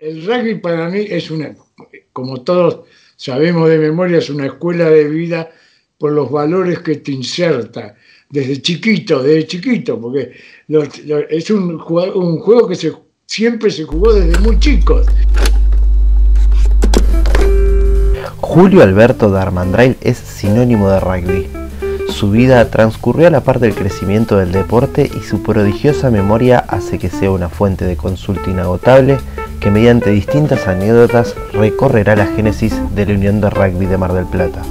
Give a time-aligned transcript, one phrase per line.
[0.00, 1.56] El rugby para mí es una,
[2.12, 2.82] como todos
[3.16, 5.50] sabemos de memoria, es una escuela de vida
[5.98, 7.96] por los valores que te inserta
[8.30, 10.30] desde chiquito, desde chiquito, porque
[11.30, 11.82] es un,
[12.14, 12.76] un, juego que
[13.26, 15.04] siempre se jugó desde muy chicos.
[18.36, 21.46] Julio Alberto Darmandrail es sinónimo de rugby.
[22.08, 27.00] Su vida transcurrió a la par del crecimiento del deporte y su prodigiosa memoria hace
[27.00, 29.18] que sea una fuente de consulta inagotable
[29.60, 34.26] que mediante distintas anécdotas recorrerá la génesis de la Unión de Rugby de Mar del
[34.26, 34.62] Plata.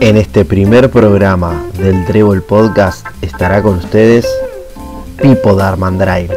[0.00, 4.26] En este primer programa del Trébol Podcast estará con ustedes
[5.20, 6.30] Pipo Darmandrail.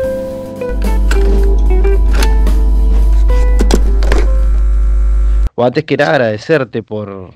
[5.56, 7.32] Bueno, antes que agradecerte por,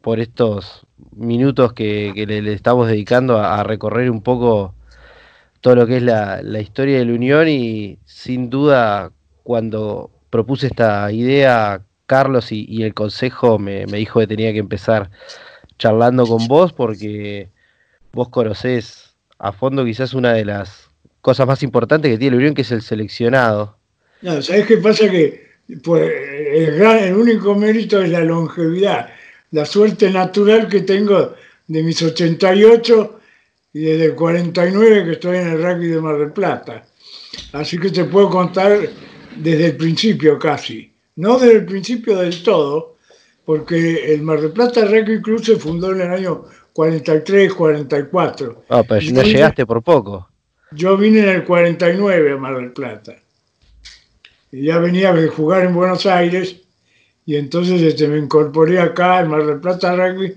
[0.00, 0.86] por estos
[1.16, 4.74] minutos que, le, estamos dedicando a, recorrer un poco
[5.64, 9.12] todo lo que es la, historia de la Unión y sin duda
[9.44, 15.10] cuando propuse esta idea, Carlos y, el Consejo me, dijo que tenía que empezar
[15.78, 17.48] charlando con vos porque
[18.12, 20.90] vos conocés a fondo quizás una de las
[21.22, 23.78] cosas más importantes que tiene la Unión, que es el seleccionado.
[24.20, 25.10] No, ¿sabés qué pasa?
[25.10, 25.48] Que
[25.82, 26.12] pues,
[26.52, 29.08] el, el único mérito es la longevidad,
[29.50, 31.34] la suerte natural que tengo
[31.68, 33.20] de mis 88
[33.74, 36.86] y desde el 49 que estoy en el rugby de Mar del Plata.
[37.52, 38.88] Así que te puedo contar
[39.36, 40.92] desde el principio casi.
[41.16, 42.96] No desde el principio del todo,
[43.44, 48.64] porque el Mar del Plata Rugby Club se fundó en el año 43, 44.
[48.68, 50.28] Ah, pero no llegaste por poco.
[50.70, 53.16] Yo vine en el 49 a Mar del Plata.
[54.52, 56.60] Y ya venía de jugar en Buenos Aires
[57.26, 60.34] y entonces este, me incorporé acá al Mar del Plata Rugby,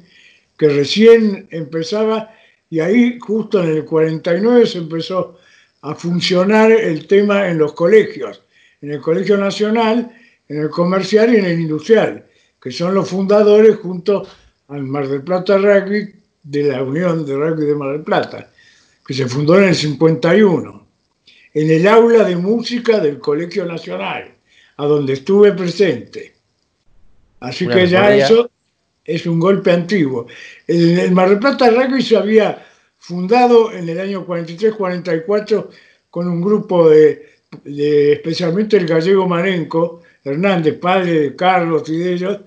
[0.57, 2.31] que recién empezaba
[2.69, 5.37] y ahí justo en el 49 se empezó
[5.81, 8.41] a funcionar el tema en los colegios,
[8.81, 10.11] en el Colegio Nacional,
[10.49, 12.25] en el Comercial y en el Industrial,
[12.61, 14.27] que son los fundadores junto
[14.67, 16.13] al Mar del Plata Rugby
[16.43, 18.51] de la Unión de Rugby de Mar del Plata,
[19.05, 20.87] que se fundó en el 51,
[21.53, 24.33] en el aula de música del Colegio Nacional,
[24.77, 26.33] a donde estuve presente.
[27.39, 28.49] Así que ya eso
[29.07, 30.27] es un golpe antiguo.
[30.67, 32.63] El, Mar del Plata Rugby se había
[32.99, 35.69] fundado en el año 43-44
[36.09, 37.25] con un grupo de,
[37.63, 42.39] especialmente el gallego Marenco, Hernández, padre de Carlos y de ellos,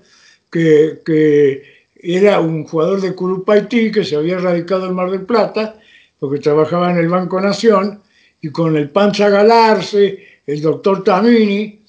[0.51, 5.79] que, era un jugador de Curupaití que se había radicado en Mar del Plata,
[6.19, 8.01] porque trabajaba en el Banco Nación,
[8.41, 11.79] y con el Panza Galarse, el doctor Tamini,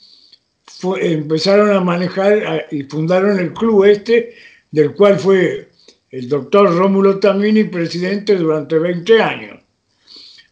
[1.00, 4.34] empezaron a manejar y fundaron el club este,
[4.72, 5.68] del cual fue
[6.10, 9.60] el doctor Rómulo Tamini presidente durante 20 años,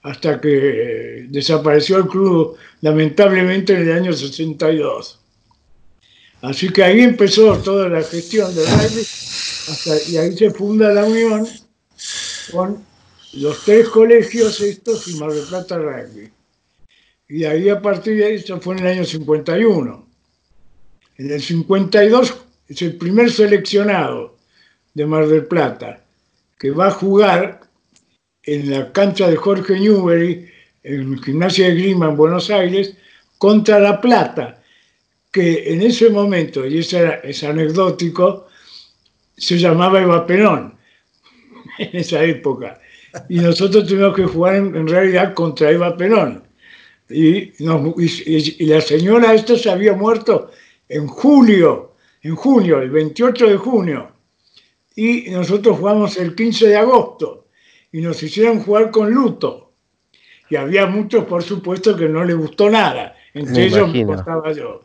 [0.03, 5.19] hasta que eh, desapareció el club lamentablemente en el año 62.
[6.42, 9.06] Así que ahí empezó toda la gestión del rugby
[10.08, 11.47] y ahí se funda la unión
[12.50, 12.82] con
[13.34, 16.31] los tres colegios estos y Mar del Plata Rugby.
[17.28, 20.06] Y ahí a partir de ahí, eso fue en el año 51.
[21.19, 22.34] En el 52
[22.70, 24.36] es el primer seleccionado
[24.94, 26.04] de Mar del Plata
[26.58, 27.60] que va a jugar
[28.44, 30.48] en la cancha de Jorge Newbery,
[30.84, 32.94] en el gimnasio de Grima en Buenos Aires,
[33.38, 34.62] contra La Plata,
[35.32, 38.47] que en ese momento, y eso es anecdótico,
[39.37, 40.75] se llamaba Eva Perón
[41.78, 42.81] en esa época.
[43.28, 46.44] Y nosotros tuvimos que jugar en, realidad contra Eva Perón.
[47.08, 50.52] Y, y, la señora esta se había muerto
[50.88, 51.89] en julio,
[52.22, 54.12] en junio, el 28 de junio,
[54.94, 57.48] y nosotros jugamos el 15 de agosto,
[57.92, 59.72] y nos hicieron jugar con luto.
[60.48, 64.84] Y había muchos, por supuesto, que no les gustó nada, entre ellos me costaba yo.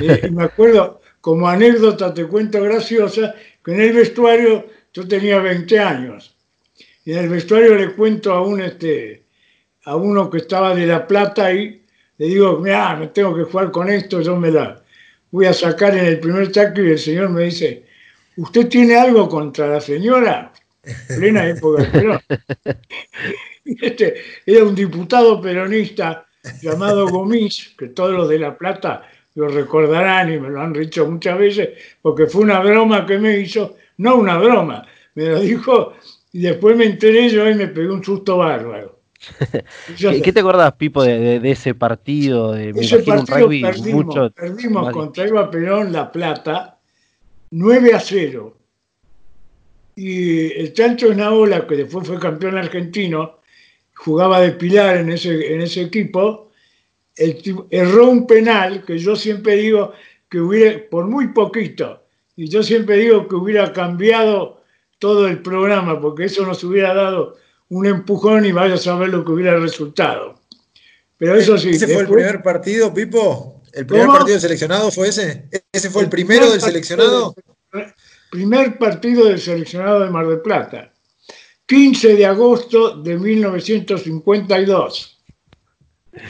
[0.00, 5.38] Eh, y me acuerdo, como anécdota te cuento graciosa, que en el vestuario yo tenía
[5.38, 6.36] 20 años,
[7.04, 9.24] y en el vestuario le cuento a un este,
[9.84, 11.82] a uno que estaba de La Plata y
[12.18, 14.81] le digo, mira, me tengo que jugar con esto, yo me la,
[15.32, 17.84] voy a sacar en el primer tackle y el señor me dice,
[18.36, 20.52] ¿usted tiene algo contra la señora?
[21.08, 22.20] Plena época pero
[23.64, 24.14] Este,
[24.44, 26.26] era un diputado peronista
[26.60, 31.08] llamado Gomis, que todos los de La Plata lo recordarán y me lo han dicho
[31.08, 31.70] muchas veces,
[32.02, 35.94] porque fue una broma que me hizo, no una broma, me lo dijo
[36.32, 38.91] y después me enteré yo y me pegué un susto bárbaro.
[40.22, 42.52] ¿Qué, te acordás, Pipo, de, ese partido?
[42.52, 46.78] De, ese partido perdimos, perdimos contra Eva Perón La Plata
[47.50, 48.56] 9 a 0.
[49.94, 53.40] Y el Chancho Naola, que después fue campeón argentino,
[53.94, 56.50] jugaba de pilar en ese, en ese equipo
[57.16, 59.92] erró un penal que yo siempre digo
[60.28, 62.02] que hubiera, por muy poquito,
[62.36, 64.62] y yo siempre digo que hubiera cambiado
[64.98, 67.36] todo el programa, porque eso nos hubiera dado
[67.72, 70.38] un empujón y vaya a saber lo que hubiera resultado.
[71.16, 71.70] Pero eso sí.
[71.70, 73.62] ¿Ese fue el primer partido, Pipo?
[73.72, 75.48] ¿El primer partido del seleccionado fue ese?
[75.72, 77.34] ¿Ese fue el, primero del seleccionado?
[78.30, 80.92] primer partido del seleccionado de Mar del Plata.
[81.64, 85.24] 15 de agosto de 1952.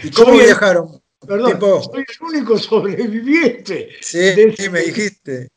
[0.05, 1.03] ¿Y cómo viajaron?
[1.27, 3.89] Perdón, soy el único sobreviviente.
[4.01, 5.49] Sí, sí, me dijiste.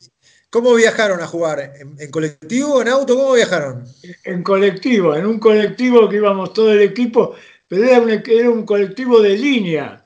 [0.56, 1.74] ¿Cómo viajaron a jugar?
[2.00, 3.18] ¿En, colectivo, en auto?
[3.18, 3.84] ¿Cómo viajaron?
[4.24, 7.36] En colectivo, en un colectivo que íbamos todo el equipo,
[7.68, 10.06] pero era un, era un colectivo de línea,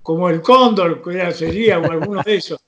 [0.00, 2.64] como el Cóndor, que era, sería, o alguno de esos.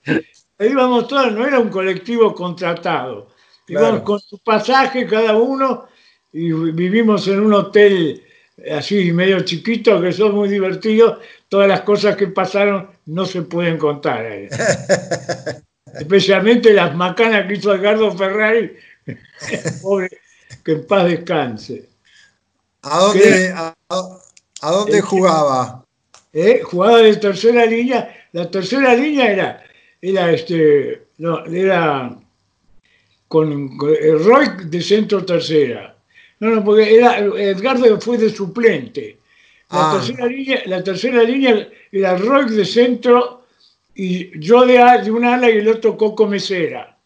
[0.59, 3.29] íbamos todos, no era un colectivo contratado.
[3.65, 5.85] Íbamos con su pasaje cada uno
[6.33, 8.25] y vivimos en un hotel
[8.69, 11.19] así medio chiquito que son muy divertidos.
[11.47, 14.25] Todas las cosas que pasaron no se pueden contar.
[15.93, 18.73] Especialmente las macanas que hizo Edgardo Ferrari,
[19.81, 20.09] pobre,
[20.63, 21.89] que en paz descanse.
[22.83, 23.53] ¿A dónde,
[23.89, 25.85] a, dónde jugaba?
[26.33, 26.61] ¿Eh?
[26.63, 28.27] Jugaba de tercera línea.
[28.31, 29.63] La tercera línea era,
[30.01, 32.17] era este, no, era
[33.27, 35.95] con, el Roy de centro tercera.
[36.39, 39.17] No, no, porque era, Edgardo fue de suplente.
[39.69, 39.93] La, ah.
[39.93, 43.40] tercera línea, la tercera línea era Roy de centro
[43.95, 46.97] y yo de, de un ala y el otro Coco Mesera.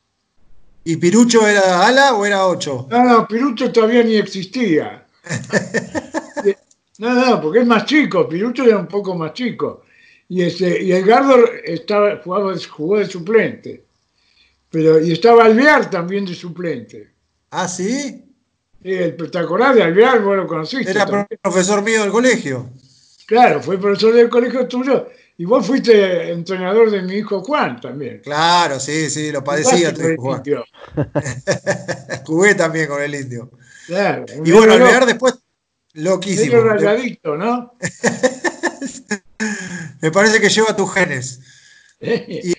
[0.84, 2.88] ¿Y Pirucho era ala o era ocho?
[2.92, 5.06] No, no, Pirucho todavía ni existía.
[7.00, 9.84] no, no, porque es más chico, Pirucho era un poco más chico.
[10.30, 13.84] Y, este, y Edgardo estaba, jugaba, jugó de suplente.
[14.70, 17.12] Pero, y estaba Alvear también de suplente.
[17.52, 18.22] ¿Ah, sí?
[18.84, 20.92] el espectacular de Alvear, vos lo conociste.
[20.92, 21.08] Era
[21.42, 22.70] profesor mío del colegio.
[23.26, 28.22] Claro, fue profesor del colegio tuyo y vos fuiste entrenador de mi hijo Juan también.
[28.24, 30.44] Claro, sí, sí, lo padecía tu hijo Juan.
[32.26, 33.52] Jugué también con el indio.
[33.88, 34.26] Claro.
[34.44, 35.36] Y bueno, Alvear después,
[35.94, 36.56] loquísimo.
[36.56, 37.78] Medio rayadito, ¿no?
[40.02, 41.42] Me parece que lleva tus genes.
[42.00, 42.54] y,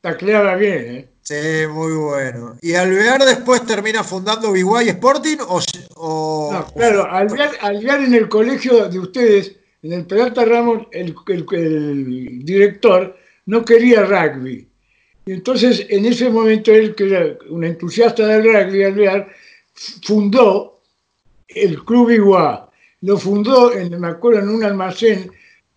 [0.00, 1.08] tacleaba bien, ¿eh?
[1.22, 2.56] Sí, muy bueno.
[2.62, 5.60] ¿Y Alvear después termina fundando Biguay Sporting o,
[6.52, 11.14] No, claro, Alvear, Alvear en el colegio de ustedes en el Peralta Ramos el,
[12.44, 13.16] director
[13.46, 14.66] no quería rugby.
[15.26, 19.28] Y entonces en ese momento él, que era un entusiasta del rugby, Alvear,
[20.02, 20.80] fundó
[21.46, 22.70] el Club Iguá.
[23.02, 25.30] Lo fundó, en, me acuerdo, en un almacén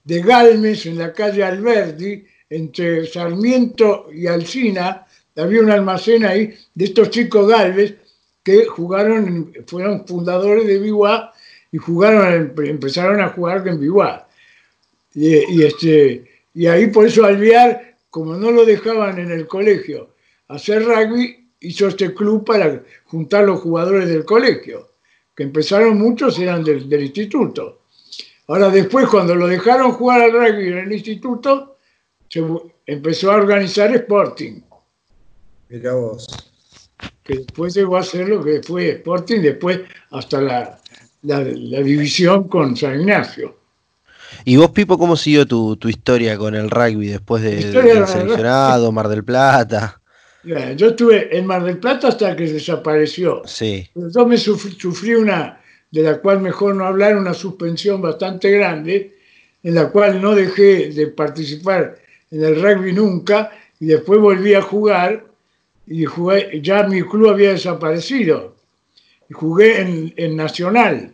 [0.03, 5.05] de Galmes, en la calle Alberdi, entre Sarmiento y Alcina,
[5.37, 7.95] había un almacén ahí de estos chicos Galvez
[8.43, 11.33] que jugaron, fueron fundadores de Biguá
[11.71, 14.27] y jugaron, empezaron a jugar en Biguá.
[15.13, 16.23] Y, este,
[16.53, 20.11] y ahí por eso Alviar, como no lo dejaban en el colegio
[20.47, 24.89] hacer rugby, hizo este club para juntar los jugadores del colegio,
[25.35, 27.83] que empezaron muchos, eran del, instituto.
[28.47, 31.77] Ahora después, cuando lo dejaron jugar al rugby en el instituto,
[32.27, 32.43] se
[32.85, 34.61] empezó a organizar Sporting.
[35.69, 36.27] Mira vos.
[37.23, 39.79] Que después llegó a ser lo que fue Sporting, después
[40.09, 40.80] hasta la,
[41.23, 43.57] la, división con San Ignacio.
[44.45, 49.07] ¿Y vos, Pipo, cómo siguió tu, historia con el rugby después de, del seleccionado, Mar
[49.07, 50.01] del Plata?
[50.43, 53.43] Yo estuve en Mar del Plata hasta que desapareció.
[53.45, 53.87] Sí.
[53.93, 55.61] Yo me sufrí, una,
[55.91, 59.15] de la cual mejor no hablar, una suspensión bastante grande,
[59.61, 61.99] en la cual no dejé de participar
[62.31, 65.25] en el rugby nunca, y después volví a jugar,
[65.85, 68.55] y jugué, ya mi club había desaparecido
[69.31, 71.13] jugué en, Nacional,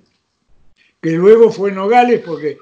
[1.02, 2.58] que luego fue Nogales, porque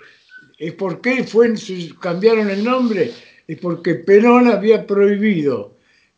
[0.57, 1.53] es porque fue,
[1.99, 3.11] cambiaron el nombre,
[3.47, 5.73] es porque Perón había prohibido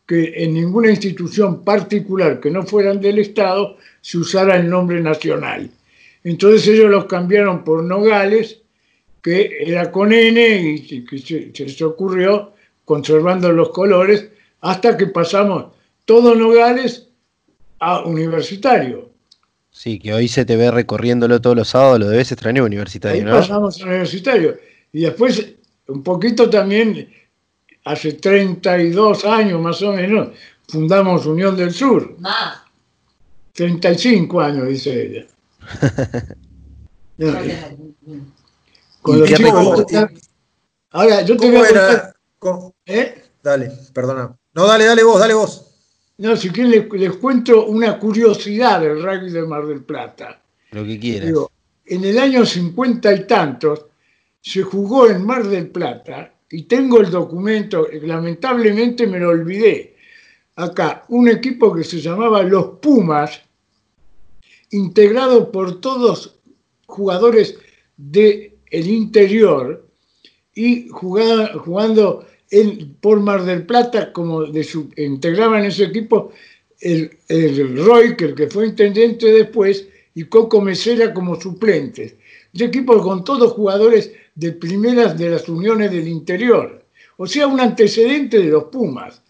[0.06, 5.70] que en ninguna institución particular que no fueran del Estado se usara el nombre nacional.
[6.24, 8.62] Entonces ellos los cambiaron por Nogales,
[9.22, 12.54] que era con N y que se, se les ocurrió
[12.86, 14.30] conservando los colores
[14.62, 15.74] hasta que pasamos
[16.06, 17.08] todo Nogales
[17.80, 19.10] a universitario.
[19.78, 23.32] Sí, que hoy se te ve recorriéndolo todos los sábados, lo debes extrañar universitario, Ahí
[23.32, 24.58] Pasamos a universitario.
[24.92, 25.54] Y después,
[25.88, 27.08] un poquito también,
[27.86, 30.30] hace 32 años más o menos,
[30.68, 32.16] fundamos Unión del Sur.
[32.18, 32.58] Más.
[33.54, 35.28] 35 años, dice ella.
[39.04, 39.86] Con los chicos,
[40.90, 43.24] Ahora, yo te voy a contar, ¿Eh?
[43.44, 44.36] Dale, perdona.
[44.56, 45.67] No, dale, dale vos, dale vos.
[46.18, 50.42] No, si quieren les, cuento una curiosidad del rugby de Mar del Plata.
[50.72, 51.32] Lo que quieras.
[51.86, 53.86] en el año cincuenta y tantos
[54.42, 59.96] se jugó en Mar del Plata, y tengo el documento, lamentablemente me lo olvidé,
[60.56, 63.42] acá, un equipo que se llamaba Los Pumas,
[64.72, 66.40] integrado por todos
[66.86, 67.58] jugadores
[67.96, 69.88] del el interior
[70.54, 76.32] y jugando en, por Mar del Plata, como su, integraban ese equipo
[76.80, 82.16] el, el Roy, que fue intendente después, y Coco Mesera como suplentes.
[82.54, 86.84] Ese equipo con todos jugadores de primeras de las uniones del interior.
[87.18, 89.22] O sea, un antecedente de los Pumas.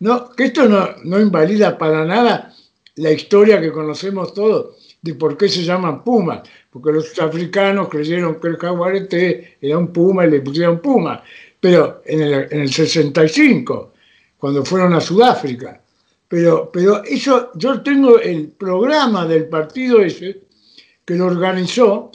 [0.00, 2.52] No, que esto no, no invalida para nada
[2.96, 8.40] la historia que conocemos todos de por qué se llaman Pumas, porque los africanos creyeron
[8.40, 11.22] que el jaguarete era un puma y le pusieron puma,
[11.62, 13.92] pero en el, en el 65,
[14.36, 15.80] cuando fueron a Sudáfrica.
[16.26, 20.40] Pero, pero eso, yo tengo el programa del partido ese,
[21.04, 22.10] que lo organizó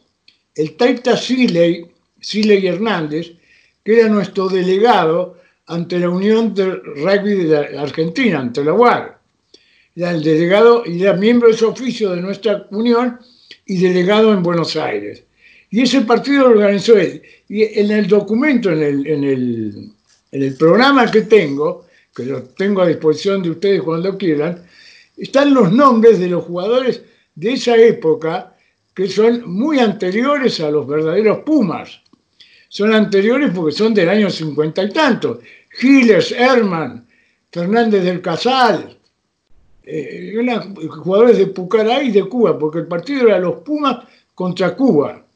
[0.53, 1.89] el Taita Siley,
[2.19, 3.31] Siley Hernández,
[3.85, 5.37] que era nuestro delegado
[5.67, 9.17] ante la Unión de Rugby de Argentina, ante la UAR.
[9.95, 13.17] Era el delegado y era miembro de su oficio de nuestra unión
[13.65, 15.23] y delegado en Buenos Aires.
[15.69, 17.21] Y ese partido lo organizó él.
[17.49, 19.91] Y en el documento, en el, en el,
[20.31, 24.63] en el programa que tengo, que lo tengo a disposición de ustedes cuando quieran,
[25.17, 27.03] están los nombres de los jugadores
[27.35, 28.55] de esa época
[28.93, 32.01] que son muy anteriores a los verdaderos Pumas.
[32.69, 35.39] Son anteriores porque son del año cincuenta y tanto.
[35.79, 37.05] Giles, Herman,
[37.51, 38.97] Fernández del Casal,
[39.83, 40.33] eh,
[40.89, 45.26] jugadores de Pucará y de Cuba, porque el partido era los Pumas contra Cuba.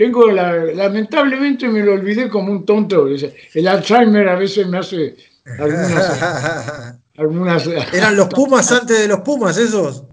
[0.00, 3.06] Tengo lamentablemente me lo olvidé como un tonto.
[3.06, 5.14] El Alzheimer a veces me hace
[7.18, 10.04] algunas, Eran los Pumas antes de los Pumas, esos.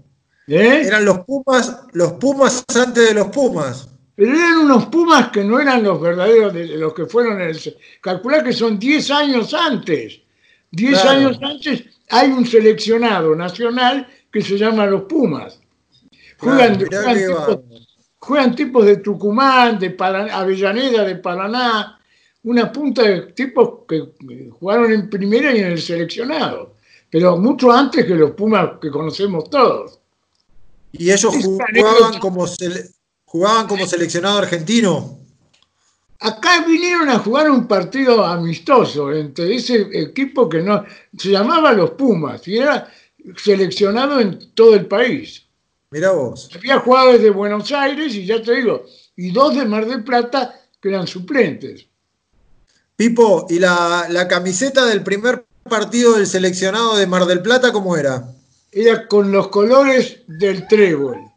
[0.46, 0.82] ¿Eh?
[0.84, 3.88] Eran los Pumas, los Pumas antes de los Pumas.
[4.14, 7.58] Pero eran unos Pumas que no eran los verdaderos de los que fueron el.
[8.02, 10.20] Calcular que son 10 años antes.
[10.70, 15.58] 10 años antes hay un seleccionado nacional que se llama los Pumas.
[16.36, 17.58] Juegan, tipos,
[18.84, 21.98] de Tucumán, de Avellaneda, de Paraná,
[22.44, 24.12] una punta de tipos que
[24.58, 26.76] jugaron en primera y en el seleccionado,
[27.10, 29.98] pero mucho antes que los Pumas que conocemos todos.
[30.92, 32.46] ¿Y ellos jugaban como,
[33.24, 35.18] jugaban como seleccionado argentino?
[36.20, 40.84] Acá vinieron a jugar un partido amistoso entre ese equipo que no
[41.16, 42.90] se llamaba los Pumas y era
[43.36, 45.47] seleccionado en todo el país.
[45.90, 46.50] Mira vos.
[46.54, 48.84] Había jugadores de Buenos Aires y ya te digo,
[49.16, 51.86] y dos de Mar del Plata que eran suplentes.
[52.96, 57.96] Pipo, ¿y la, la camiseta del primer partido del seleccionado de Mar del Plata cómo
[57.96, 58.34] era?
[58.70, 61.28] Era con los colores del trébol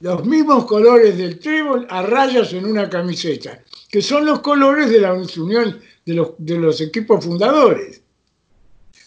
[0.00, 5.00] los mismos colores del trébol a rayas en una camiseta, que son los colores de
[5.00, 8.02] la unión de los, de los equipos fundadores,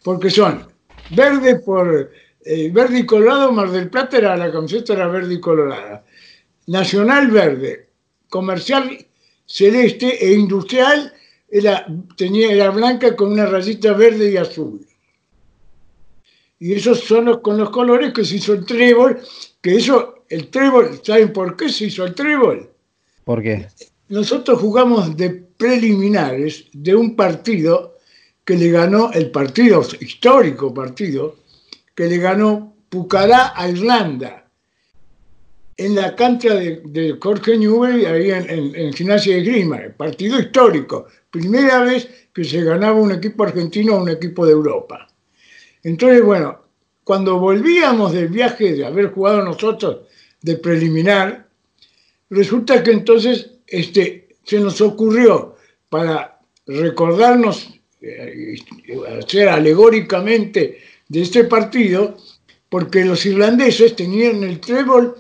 [0.03, 0.67] porque son
[1.09, 2.11] verde por
[2.45, 6.05] eh, verde y colorado, Mar del Plata era la camiseta era verde y colorada,
[6.67, 7.89] nacional verde,
[8.29, 9.05] comercial
[9.45, 11.13] celeste e industrial
[11.49, 11.85] era,
[12.17, 14.85] tenía, era blanca con una rayita verde y azul.
[16.59, 19.21] Y esos son los, con los colores que se hizo el trébol,
[19.61, 22.69] que eso el trébol, ¿saben por qué se hizo el trébol?
[23.23, 23.67] ¿Por qué?
[24.09, 27.97] Nosotros jugamos de preliminares de un partido
[28.43, 31.35] que le ganó, el partido, histórico partido,
[31.95, 34.47] que le ganó Pucará a Irlanda,
[35.77, 41.81] en la cancha de, Jorge Newell, ahí en, en, Gimnasia de Grima, partido histórico, primera
[41.81, 45.07] vez que se ganaba un equipo argentino a un equipo de Europa.
[45.81, 46.59] Entonces, bueno,
[47.03, 50.01] cuando volvíamos del viaje de haber jugado nosotros
[50.41, 51.47] de preliminar,
[52.29, 55.55] resulta que entonces este, se nos ocurrió
[55.89, 57.69] para recordarnos,
[58.01, 58.55] eh,
[59.19, 60.79] hacer alegóricamente
[61.13, 62.17] de este partido,
[62.69, 65.15] porque los irlandeses tenían el trébol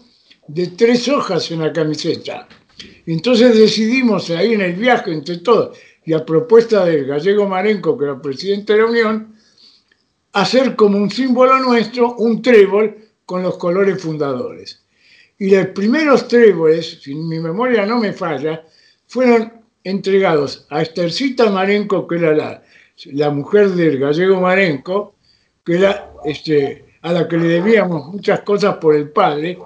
[0.47, 2.47] de tres hojas en la camiseta.
[3.05, 8.05] Entonces decidimos ahí en el viaje entre todos, y a propuesta del gallego Marenco, que
[8.05, 9.35] era presidente de la Unión,
[10.31, 12.97] hacer como un símbolo nuestro un trébol
[13.27, 14.83] con los colores fundadores.
[15.37, 18.65] Y los primeros tréboles, si mi memoria no me falla,
[19.05, 22.63] fueron entregados a Estercita Marenco, que era la,
[23.11, 25.12] la mujer del gallego Marenco,
[25.63, 29.57] que era este, a la que le debíamos muchas cosas por el padre,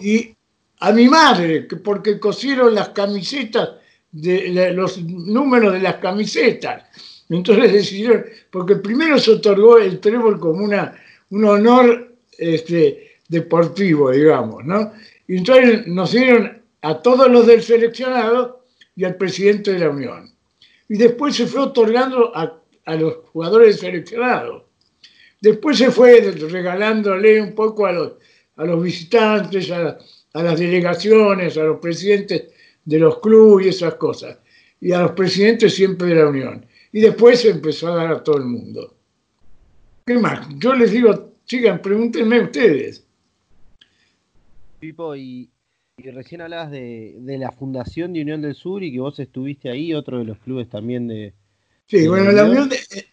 [0.00, 0.34] y
[0.80, 3.70] a mi madre, que porque cosieron las camisetas,
[4.10, 6.84] de, los números de las camisetas.
[7.28, 10.94] Entonces decidieron, porque primero se otorgó el trébol como una,
[11.30, 14.92] un honor este, deportivo, digamos, ¿no?
[15.26, 20.30] Y entonces nos dieron a todos los del seleccionado y al presidente de la Unión.
[20.88, 22.58] Y después se fue otorgando a,
[22.96, 24.64] los jugadores seleccionados.
[25.42, 29.98] Después se fue regalándole un poco a los, visitantes, a,
[30.34, 32.44] las delegaciones, a los presidentes
[32.84, 34.38] de los clubes y esas cosas.
[34.80, 36.64] Y a los presidentes siempre de la Unión.
[36.92, 38.96] Y después se empezó a dar a todo el mundo.
[40.06, 40.48] ¿Qué más?
[40.58, 43.04] Yo les digo, sigan, pregúntenme ustedes.
[44.78, 45.50] Pipo, y,
[45.96, 50.18] recién hablabas de, la Fundación de Unión del Sur y que vos estuviste ahí, otro
[50.18, 51.34] de los clubes también de...
[51.86, 52.70] Sí, bueno, la Unión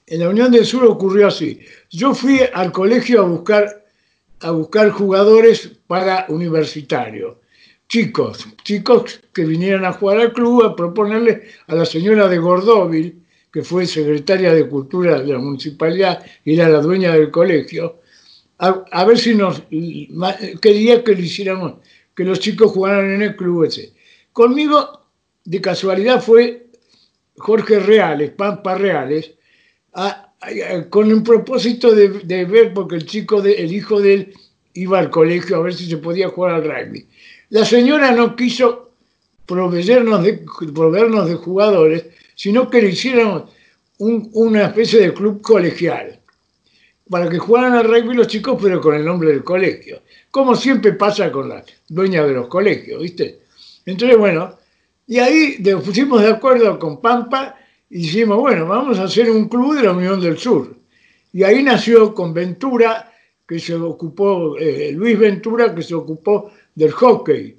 [0.10, 1.60] en la Unión del Sur ocurrió así.
[1.90, 3.86] Yo fui al colegio a buscar,
[4.40, 7.38] a buscar jugadores para universitarios.
[7.88, 13.24] Chicos, chicos que vinieran a jugar al club, a proponerle a la señora de Gordóvil,
[13.52, 18.00] que fue secretaria de Cultura de la municipalidad y era la dueña del colegio,
[18.60, 19.64] a, ver si nos
[20.62, 21.76] quería que le hiciéramos,
[22.16, 23.94] que los chicos jugaran en el club ese.
[24.34, 25.08] Conmigo,
[25.46, 26.69] de casualidad, fue
[27.40, 29.32] Jorge Reales, Pampa Reales,
[30.90, 34.34] con un propósito de, ver, porque el chico, el hijo de él,
[34.74, 37.08] iba al colegio a ver si se podía jugar al rugby.
[37.50, 38.92] La señora no quiso
[39.46, 42.06] proveernos de, jugadores,
[42.36, 43.50] sino que le hiciéramos
[43.98, 46.20] una especie de club colegial
[47.10, 50.02] para que jugaran al rugby los chicos, pero con el nombre del colegio.
[50.30, 53.40] Como siempre pasa con la dueña de los colegios, ¿viste?
[53.86, 54.59] Entonces, bueno,
[55.10, 57.56] y ahí nos pusimos de acuerdo con Pampa
[57.90, 60.76] y dijimos, bueno, vamos a hacer un club de la Unión del Sur.
[61.34, 63.12] Y ahí nació con Ventura,
[63.48, 67.58] que se ocupó, eh, Luis Ventura, que se ocupó del hockey.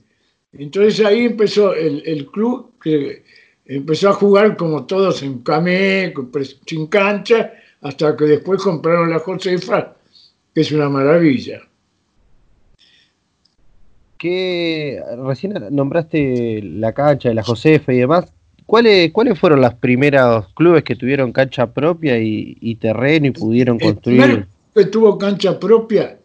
[0.52, 3.24] Entonces ahí empezó el, club, que
[3.64, 6.14] empezó a jugar como todos en camé,
[6.64, 9.96] sin cancha, hasta que después compraron la Josefa,
[10.54, 11.60] que es una maravilla.
[14.20, 18.26] Que recién nombraste la cancha de la Josefa y demás.
[18.66, 24.20] ¿Cuáles, ¿Cuáles fueron los primeros clubes que tuvieron cancha propia y, terreno y pudieron construir?
[24.20, 26.18] El que tuvo cancha propia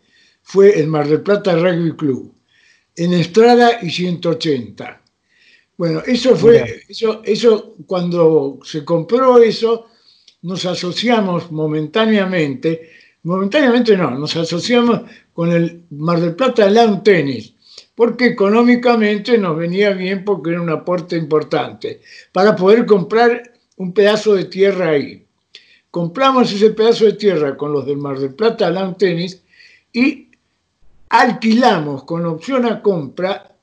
[0.44, 2.34] fue el Mar del Plata Rugby Club,
[2.98, 5.02] en Estrada y 180.
[5.78, 9.88] Bueno, eso fue, eso, eso, cuando se compró eso,
[10.42, 12.90] nos asociamos momentáneamente,
[13.24, 17.55] momentáneamente no, nos asociamos con el Mar del Plata Lawn Tennis,
[17.96, 24.36] porque económicamente nos venía bien porque era un aporte importante, para poder comprar un pedazo
[24.36, 25.26] de tierra ahí.
[25.92, 29.42] Compramos ese pedazo de tierra con los del Mar del Plata Lawn Tennis
[29.94, 30.30] y
[31.10, 33.56] alquilamos con opción a compra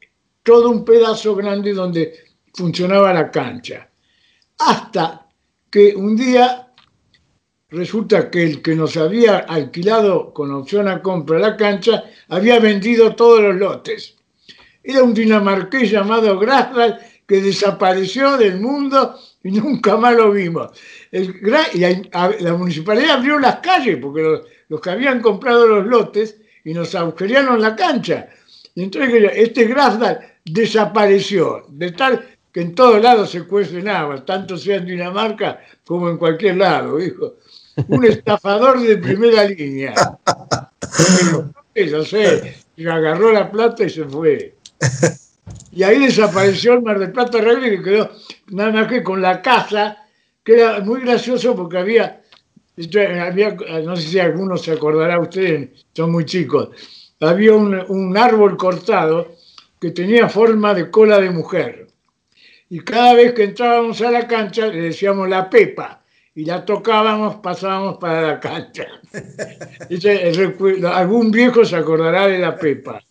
[0.43, 2.15] todo un pedazo grande donde
[2.55, 3.89] funcionaba la cancha.
[4.59, 5.27] Hasta
[5.71, 6.72] que un día
[7.73, 13.15] resulta que el que nos había alquilado con opción a compra la cancha había vendido
[13.17, 14.15] todos los lotes.
[14.85, 20.71] Era un dinamarqués llamado Grasdal que desapareció del mundo y nunca más lo vimos.
[21.11, 27.61] la, municipalidad abrió las calles porque los, que habían comprado los lotes y nos agujerearon
[27.61, 28.29] la cancha.
[28.77, 34.77] Entonces este Grasdal desapareció, de tal que en todos lados se cuece nada, tanto sea
[34.77, 37.37] en Dinamarca como en cualquier lado, hijo
[37.89, 39.95] un estafador de primera línea.
[41.75, 44.55] Yo sé, agarró la plata y se fue.
[45.73, 48.11] Y ahí desapareció el Mar del Plata Rugby que quedó
[48.49, 50.05] nada más que con la casa,
[50.45, 52.21] que era muy gracioso porque había,
[53.21, 56.69] había no sé si alguno se acordará, ustedes son muy chicos,
[57.21, 59.37] había un, un árbol cortado
[59.81, 61.87] que tenía forma de cola de mujer.
[62.69, 66.02] Y cada vez que entrábamos a la cancha le decíamos la pepa
[66.35, 68.87] y la tocábamos, pasábamos para la cancha.
[70.93, 73.03] algún viejo se acordará de la Pepa.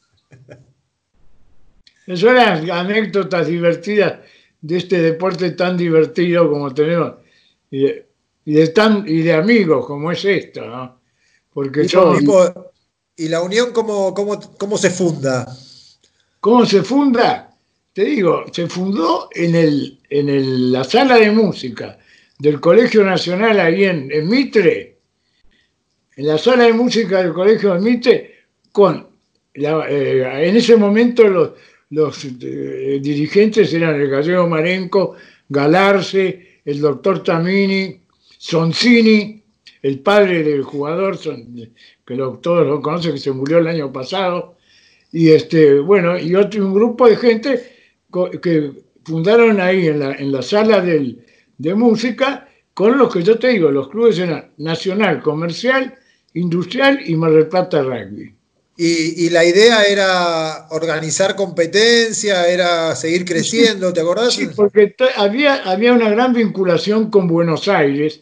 [2.08, 4.20] Eso eran anécdotas divertidas
[4.60, 7.14] de este deporte tan divertido como tenemos
[7.70, 7.86] y
[8.46, 11.00] de, tan, y de amigos como es esto, ¿no?
[11.54, 11.88] Porque
[13.16, 15.46] ¿Y la unión cómo, cómo, cómo se funda?
[16.40, 17.56] ¿Cómo se funda?
[17.94, 22.00] Te digo, se fundó en, el, en la sala de música
[22.42, 24.98] del Colegio Nacional ahí en, Mitre,
[26.16, 28.36] en la sala de música del Colegio de Mitre,
[28.72, 29.06] con
[29.54, 31.54] eh, en ese momento
[31.92, 35.16] los, eh, dirigentes eran el gallego Marenco,
[35.50, 38.02] Galarce, el doctor Tamini,
[38.40, 39.44] Soncini,
[39.84, 44.58] el padre del jugador, que todos lo conocen, que se murió el año pasado,
[45.12, 47.72] y este, bueno, y otro un grupo de gente
[48.42, 48.72] que
[49.04, 51.24] fundaron ahí en la, en la sala del,
[51.62, 55.94] de música con los que yo te digo, los clubes eran Nacional, Comercial,
[56.34, 58.34] Industrial y Mar del Plata Rugby.
[58.78, 64.34] Y, la idea era organizar competencia, era seguir creciendo, ¿te acordás?
[64.34, 68.22] Sí, porque había, había una gran vinculación con Buenos Aires,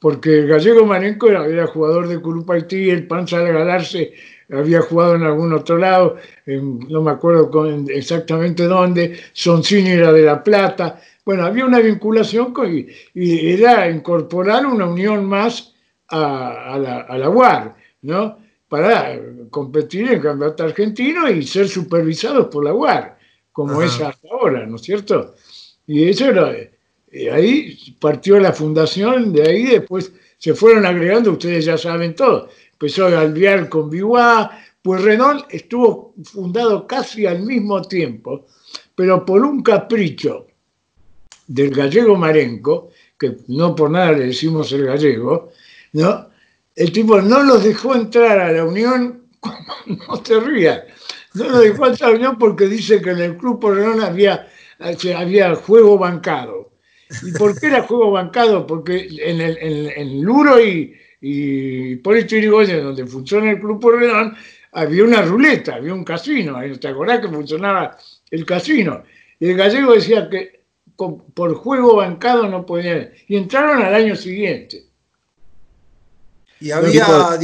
[0.00, 4.14] porque el gallego Marenco era, jugador de Club Haití, el Panza de Galarse
[4.50, 7.50] había jugado en algún otro lado, no me acuerdo
[7.88, 14.66] exactamente dónde, Soncini era de La Plata, bueno, había una vinculación con, y, era incorporar
[14.66, 15.74] una unión más
[16.08, 18.38] a, la, a la UAR, ¿no?
[18.68, 19.18] Para
[19.50, 23.18] competir en el campeonato argentino y ser supervisados por la UAR,
[23.52, 25.34] como es hasta ahora, ¿no es cierto?
[25.86, 26.52] Y eso era,
[27.32, 33.06] ahí partió la fundación, de ahí después se fueron agregando, ustedes ya saben todo, empezó
[33.06, 34.50] a alviar con Biwa,
[34.82, 38.46] pues Renault estuvo fundado casi al mismo tiempo,
[38.94, 40.46] pero por un capricho
[41.46, 45.50] del gallego Marenco, que no por nada le decimos el gallego,
[45.92, 46.28] ¿no?
[46.74, 49.22] El tipo no los dejó entrar a la Unión,
[49.86, 50.82] no te rías,
[51.34, 54.48] no los dejó entrar a la Unión porque dice que en el Club Porrenón había,
[55.16, 56.72] había juego bancado.
[57.22, 58.66] ¿Y por qué era juego bancado?
[58.66, 59.56] Porque en, el,
[59.96, 60.94] en, Luro y,
[61.26, 64.36] y Hipólito Yrigoyen, donde funciona el Club Porrenón,
[64.72, 66.58] había una ruleta, había un casino.
[66.78, 67.96] ¿Te acordás que funcionaba
[68.30, 69.02] el casino?
[69.40, 70.64] Y el gallego decía que
[70.96, 73.10] por juego bancado no podían.
[73.26, 74.84] Y entraron al año siguiente.
[76.60, 77.38] Y había,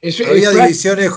[0.00, 1.10] divisiones.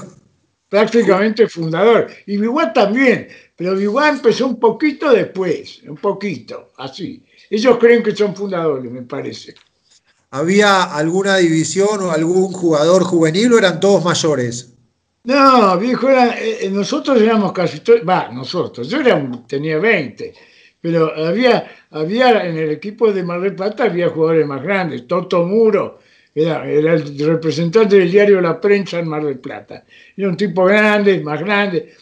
[0.70, 2.08] Prácticamente fundador.
[2.26, 7.24] Y Biguá también, pero Biguá empezó un poquito después, un poquito, así.
[7.52, 9.54] Ellos creen que son fundadores, me parece.
[10.32, 14.74] ¿Había alguna división o algún jugador juvenil o eran todos mayores?
[15.24, 20.34] No, viejo, eh, eh, nosotros éramos casi todos, va, nosotros, yo era, tenía 20,
[20.80, 25.44] pero había, había en el equipo de Mar del Plata había jugadores más grandes, Toto
[25.44, 26.00] Muro,
[26.34, 29.84] era, era, el representante del diario La Prensa en Mar del Plata.
[30.16, 31.94] Era un tipo grande, más grande.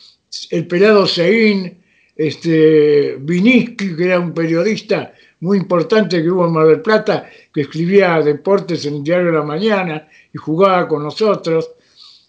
[0.50, 1.78] El pelado Seín,
[2.16, 7.62] este, Viniski, que era un periodista muy importante que hubo en Mar del Plata, que
[7.62, 11.72] escribía deportes en el diario La Mañana y jugaba con nosotros.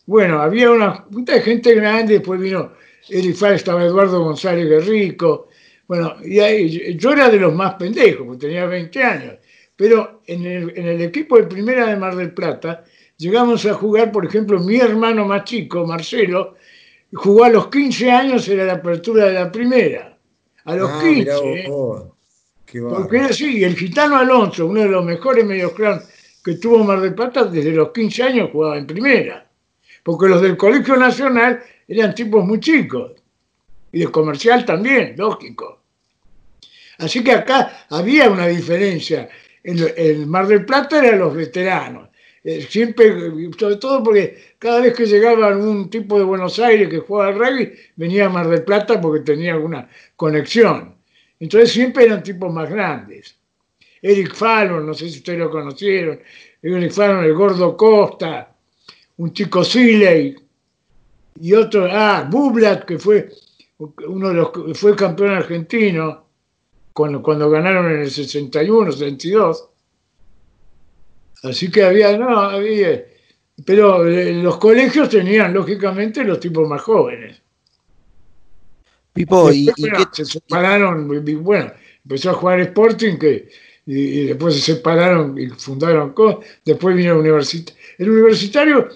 [0.06, 2.72] Bueno, había una mucha gente grande, después vino
[3.08, 5.48] Erifá, estaba Eduardo González Guerrico,
[5.86, 9.34] bueno, y ahí, yo era de los más pendejos, porque tenía 20 años,
[9.76, 12.84] pero en el, equipo de primera de Mar del Plata
[13.16, 16.56] llegamos a jugar, por ejemplo, mi hermano más chico, Marcelo,
[17.12, 20.18] jugó a los 15 años, era la apertura de la primera.
[20.64, 21.30] A los 15.
[21.30, 21.68] Ah, ¿eh?
[22.72, 26.05] Porque era así, el gitano Alonso, uno de los mejores medioclanos
[26.44, 29.46] que tuvo Mar del Plata, desde los 15 años jugaba en primera.
[30.02, 33.12] Porque los del Colegio Nacional eran tipos muy chicos.
[33.90, 35.81] Y de comercial también, lógico.
[36.98, 39.29] Así que acá había una diferencia.
[39.62, 42.11] El, Mar del Plata eran los veteranos.
[42.44, 43.12] Eh, siempre,
[43.59, 47.38] sobre todo porque cada vez que llegaba un tipo de Buenos Aires que jugaba al
[47.40, 50.95] rugby, venía a Mar del Plata porque tenía alguna conexión.
[51.40, 53.37] Entonces siempre eran tipos más grandes.
[54.01, 56.20] Eric Fallon, no sé si ustedes lo conocieron,
[56.62, 58.55] Eric Fallon, el gordo Costa,
[59.16, 60.37] un chico Siley,
[61.40, 63.29] y otro, ah, Bublat, que fue
[63.79, 66.27] uno de los fue campeón argentino,
[66.92, 69.68] cuando, ganaron en el 61, 62.
[71.42, 73.05] Así que había, no, había,
[73.66, 77.42] pero eh, los colegios tenían lógicamente los tipos más jóvenes.
[79.16, 79.70] Pipo, y,
[80.12, 81.09] se separaron,
[81.42, 81.72] bueno,
[82.05, 83.48] empezó a jugar Sporting que,
[83.87, 86.14] y, después se separaron y fundaron,
[86.64, 87.81] después vino el universitario.
[87.96, 88.88] El universitario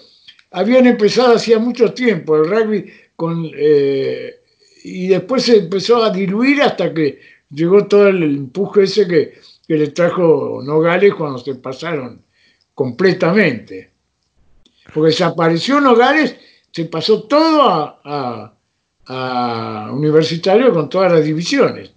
[0.51, 4.35] habían empezado hacía mucho tiempo el rugby con, eh,
[4.83, 9.87] y después se empezó a diluir hasta que llegó todo el empuje ese que, le
[9.87, 12.21] trajo Nogales cuando se pasaron
[12.75, 13.91] completamente.
[14.93, 16.35] Porque desapareció Nogales,
[16.71, 17.61] se pasó todo
[18.03, 18.53] a,
[19.91, 21.93] Universitario con todas las divisiones.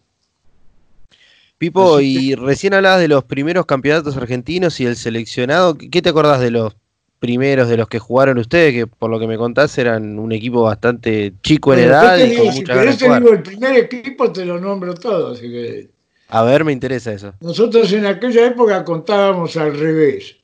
[1.59, 5.77] Pipo, y recién hablabas de los primeros campeonatos argentinos y el seleccionado.
[5.79, 6.77] ¿Qué te acordás de los
[7.25, 10.65] primeros de los que jugaron ustedes, que por lo que me contás eran un equipo
[10.65, 12.19] bastante chico en edad.
[12.19, 15.33] y con si querés te digo el primer equipo, te lo nombro todo.
[15.33, 15.89] Así que...
[16.29, 17.33] A ver, me interesa eso.
[17.41, 20.37] Nosotros en aquella época contábamos al revés.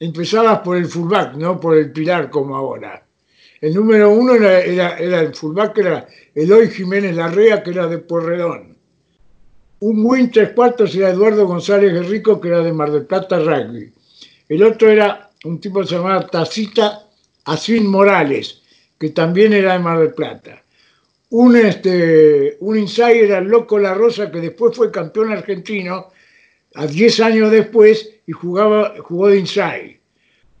[0.00, 3.03] Empezabas por el fullback, no por el pilar como ahora.
[3.64, 8.76] El número uno era, el fullback, que era Eloy Jiménez Larrea, que era de Porredón.
[9.80, 13.90] Un win tres cuartos era Eduardo González Guerrico, que era de Mar del Plata Rugby.
[14.50, 17.08] El otro era un tipo que se llamaba Tacita
[17.46, 18.60] Asín Morales,
[18.98, 20.62] que también era de Mar del Plata.
[21.30, 26.08] Un, este, un insider era Loco La Rosa, que después fue campeón argentino,
[26.74, 29.93] a 10 años después, y jugaba, jugó de inside.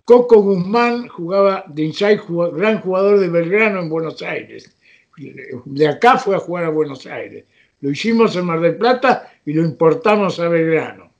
[0.04, 2.20] Coco Guzmán jugaba de inside,
[2.52, 4.76] gran jugador de Belgrano en Buenos Aires.
[5.64, 7.44] De acá fue a jugar a Buenos Aires.
[7.80, 11.10] Lo hicimos en Mar del Plata y lo importamos a Belgrano.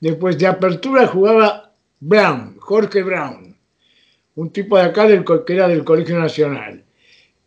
[0.00, 3.56] Después de apertura jugaba Brown, Jorge Brown,
[4.36, 5.06] un tipo de acá
[5.44, 6.84] que era del Colegio Nacional.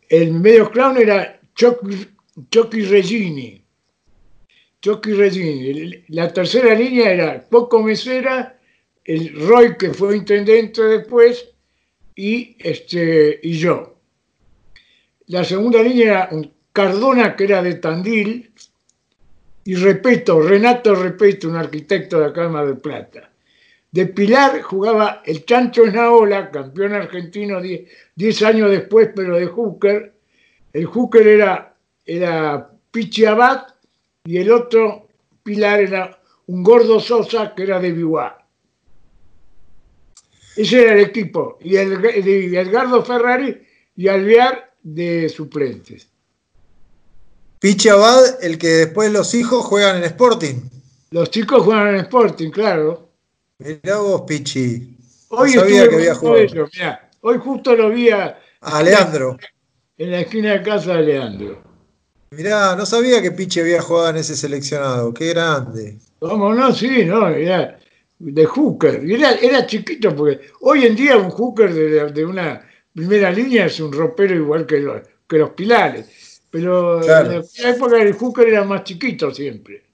[0.08, 3.62] El medio clown era Chucky, Regini.
[4.80, 6.04] Chucky Regini.
[6.08, 8.58] La tercera línea era Poco Mesera,
[9.04, 11.48] el Roy que fue intendente después
[12.14, 13.96] y, este, y yo.
[15.26, 16.30] La segunda línea era
[16.72, 18.52] Cardona que era de Tandil
[19.64, 23.30] y Repeto, Renato Repeto, un arquitecto de acá de Mar del Plata.
[23.92, 30.14] De Pilar jugaba el Chancho Esnaola, campeón argentino 10 años después, pero de hooker.
[30.72, 31.74] El hooker era,
[32.06, 33.66] era Pichi Abad
[34.24, 35.08] y el otro
[35.42, 38.39] Pilar era un gordo Sosa que era de Biwa.
[40.60, 41.58] Ese era el equipo.
[41.62, 42.04] Y el,
[42.54, 43.62] Edgardo Ferrari
[43.96, 46.06] y Alvear de suplentes.
[47.58, 50.56] Pichi Abad, el que después los hijos juegan en Sporting.
[51.12, 53.08] Los chicos juegan en Sporting, claro.
[53.58, 54.98] Mirá vos, Pichi.
[55.28, 56.46] Hoy sabía que había jugado.
[57.22, 59.38] hoy justo lo vi a, a Leandro.
[59.96, 61.62] En la esquina de casa de Leandro.
[62.32, 65.14] Mirá, no sabía que Pichi había jugado en ese seleccionado.
[65.14, 65.98] Qué grande.
[66.18, 66.70] ¿Cómo no?
[66.74, 67.79] Sí, no, mirá.
[68.20, 69.02] De hooker.
[69.10, 72.62] Era, era chiquito porque hoy en día un hooker de, una
[72.94, 76.42] primera línea es un ropero igual que los, que los pilares.
[76.50, 77.28] Pero en
[77.62, 79.90] la época el hooker era más chiquito siempre.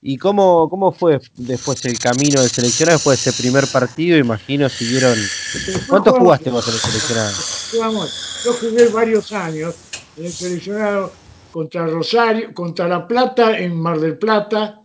[0.00, 4.16] ¿Y cómo, cómo fue después el camino del seleccionado después de ese primer partido?
[4.16, 5.18] Imagino siguieron.
[5.88, 8.08] ¿Cuánto jugaste vos en el seleccionado?
[8.44, 9.74] yo jugué varios años
[10.16, 11.12] en el seleccionado
[11.50, 14.77] contra Rosario, contra La Plata en Mar del Plata,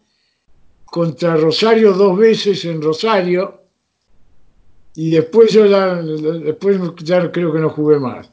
[0.94, 3.64] contra Rosario dos veces en Rosario,
[4.94, 8.32] y después yo ya, después ya creo que no jugué más.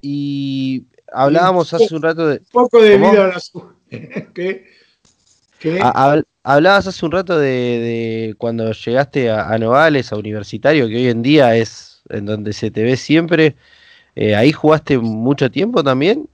[0.00, 2.40] Y hablábamos hace un rato de.
[2.52, 3.52] Poco debido a las
[6.44, 11.56] Hablabas hace un rato de, cuando llegaste a, Novales, a Universitario, que hoy en día
[11.56, 13.56] es en donde se te ve siempre.
[14.14, 16.28] Eh, ¿Ahí jugaste mucho tiempo también?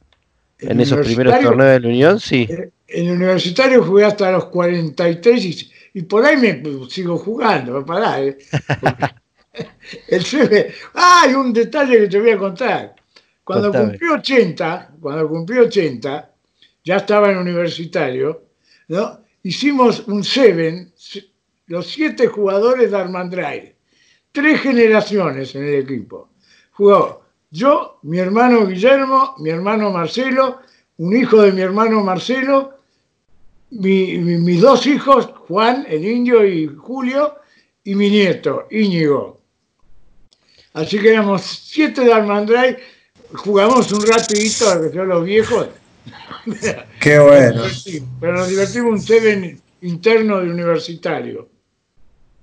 [0.59, 2.21] ¿En esos primeros torneos de la Unión?
[2.21, 2.47] Sí.
[2.51, 7.85] Eh, en el Universitario jugué hasta los 43 y, y por ahí me sigo jugando,
[7.85, 8.39] para ¿eh?
[10.09, 10.25] el
[10.95, 11.23] ¡Ah!
[11.25, 12.95] Hay un detalle que te voy a contar.
[13.45, 16.31] Cuando cumplí 80, cuando cumplí 80,
[16.85, 18.45] ya estaba en universitario,
[18.89, 19.23] ¿no?
[19.43, 20.93] hicimos un seven,
[21.67, 23.75] los siete jugadores de Armandray,
[24.31, 26.31] tres generaciones en el equipo.
[26.73, 30.61] Jugó yo, mi hermano Guillermo, mi hermano Marcelo,
[30.97, 32.79] un hijo de mi hermano Marcelo,
[33.73, 37.37] mis dos hijos, Juan, el indio y Julio,
[37.85, 39.41] y mi nieto, Íñigo.
[40.75, 42.77] Así que éramos siete de Armandray,
[43.35, 45.69] jugamos un ratito, a que los viejos,
[47.01, 47.63] Qué bueno.
[48.21, 51.49] Pero nos divertimos un seven interno de universitario.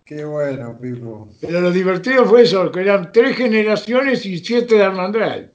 [0.05, 1.29] Qué bueno, Pipo.
[1.39, 5.53] Pero lo divertido fue eso, que eran tres generaciones y siete de Armandral.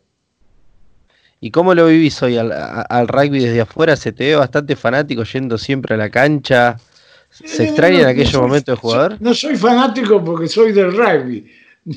[1.45, 3.97] ¿Y cómo lo vivís hoy al, rugby desde afuera?
[3.97, 6.79] Se te ve bastante fanático yendo siempre a la cancha.
[7.29, 9.17] ¿Se extraña en aquellos momentos de jugador?
[9.21, 11.47] No soy fanático porque soy del rugby.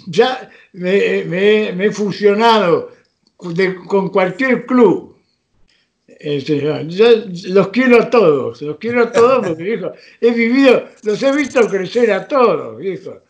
[0.08, 1.20] Ya me,
[1.86, 2.92] he fusionado
[3.38, 5.16] con cualquier club.
[6.08, 7.06] Este, yo
[7.48, 11.66] los quiero a todos, los quiero a todos porque, hijo, he vivido, los he visto
[11.70, 13.22] crecer a todos, hijo.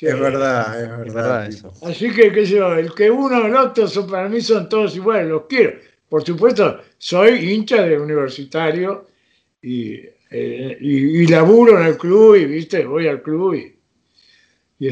[0.00, 1.50] Es verdad, es verdad.
[1.82, 4.68] Así que, qué sé yo, el que uno o el otro, son, para mí son
[4.68, 5.78] todos iguales, los quiero.
[6.08, 9.06] Por supuesto, soy hincha de universitario
[9.62, 9.94] y,
[10.30, 13.78] eh, y, laburo en el club y, viste, voy al club y,
[14.78, 14.90] y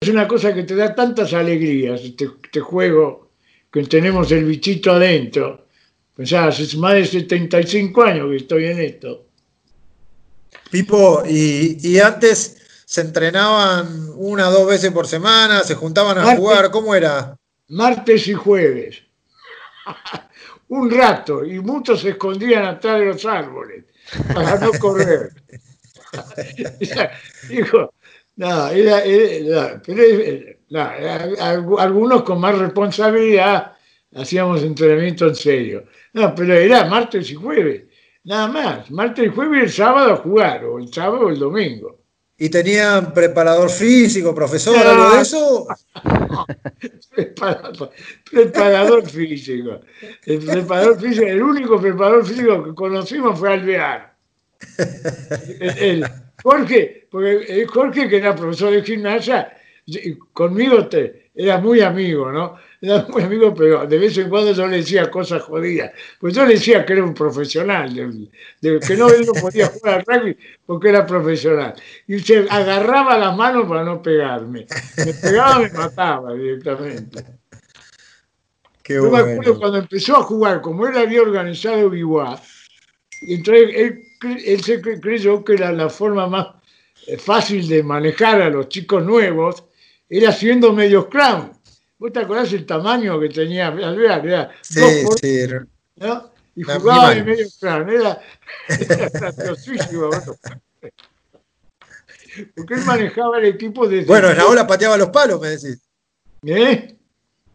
[0.00, 3.30] es una cosa que te da tantas alegrías, este, este juego
[3.72, 5.66] que tenemos el bichito adentro.
[6.18, 9.23] Ya hace más de 75 años que estoy en esto.
[10.70, 16.70] Pipo, y, antes se entrenaban una o dos veces por semana, se juntaban a jugar,
[16.70, 17.36] ¿cómo era?
[17.68, 19.02] Martes y jueves.
[20.68, 23.84] Un rato, y muchos se escondían atrás de los árboles
[24.32, 25.30] para no correr.
[27.48, 27.92] Dijo,
[28.36, 29.02] no, era,
[31.78, 33.74] algunos con más responsabilidad
[34.14, 35.84] hacíamos entrenamiento en serio.
[36.12, 37.84] No, pero era martes y jueves,
[38.24, 38.90] nada más.
[38.90, 42.00] Martes y jueves y el sábado a jugar, o el sábado o el domingo.
[42.36, 45.68] ¿Y tenían preparador físico, profesor, algo de eso?
[48.30, 49.80] preparador, físico.
[50.24, 54.16] El preparador físico, el único preparador físico que conocimos fue Alvear.
[56.42, 59.56] Jorge, porque Jorge que era profesor de gimnasia,
[60.32, 62.56] conmigo te, era muy amigo, ¿no?
[62.80, 65.92] Era muy amigo, pero de vez en cuando yo le decía cosas jodidas.
[66.20, 67.92] Pues yo le decía que era un profesional,
[68.60, 71.74] que no, él no podía jugar al rugby porque era profesional.
[72.06, 74.66] Y se agarraba las manos para no pegarme.
[74.98, 77.24] Me pegaba, me mataba directamente.
[78.84, 82.40] yo me acuerdo cuando empezó a jugar, como él había organizado Biguá,
[83.22, 84.04] entonces él,
[84.44, 86.48] él se creyó que era la forma más
[87.06, 89.64] eh, fácil de manejar a los chicos nuevos,
[90.08, 91.52] era siendo medio clown.
[91.98, 94.26] ¿Vos te acordás el tamaño que tenía Alvear?
[94.26, 95.46] Era sí, sí.
[95.96, 96.30] ¿no?
[96.56, 98.20] Y jugaba de medio clown, era,
[98.68, 100.10] era graciosísimo.
[102.54, 104.04] Porque él manejaba el equipo de.
[104.04, 105.80] Bueno, en la ola pateaba los palos, me decís.
[106.44, 106.96] ¿Eh?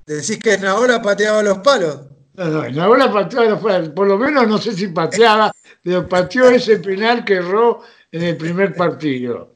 [0.05, 2.01] Decís que en la ola pateaba los palos.
[2.33, 3.89] No, no, en la ola pateaba los palos.
[3.89, 5.51] Por lo menos no sé si pateaba,
[5.83, 7.81] pero pateó ese penal que erró
[8.11, 9.55] en el primer partido.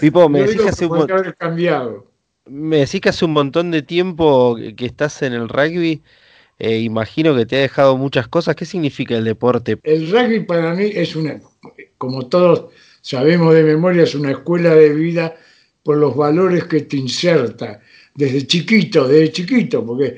[0.00, 1.06] Pipo, me decís que hace un
[2.46, 6.02] Me decís que hace un montón de tiempo que estás en el rugby.
[6.58, 8.56] Eh, imagino que te ha dejado muchas cosas.
[8.56, 9.78] ¿Qué significa el deporte?
[9.84, 11.40] El rugby para mí es una,
[11.96, 15.36] como todos sabemos de memoria, es una escuela de vida
[15.84, 17.80] por los valores que te inserta
[18.14, 20.16] desde chiquito, desde chiquito, porque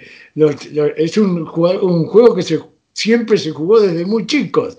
[0.97, 2.59] es un, un, juego que se,
[2.95, 4.79] siempre se jugó desde muy chicos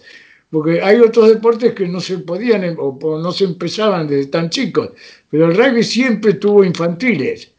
[0.52, 4.90] porque hay otros deportes que no se podían o no se empezaban desde tan chicos,
[5.30, 7.52] pero el rugby siempre tuvo infantiles.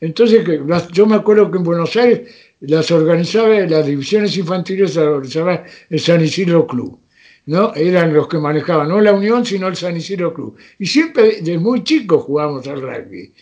[0.00, 0.46] Entonces,
[0.92, 6.00] yo me acuerdo que en Buenos Aires las organizaba, las divisiones infantiles las organizaba el
[6.00, 6.98] San Isidro Club.
[7.46, 7.74] ¿no?
[7.74, 10.56] Eran los que manejaban, no la Unión, sino el San Isidro Club.
[10.78, 13.32] Y siempre, desde muy chicos, jugábamos al rugby.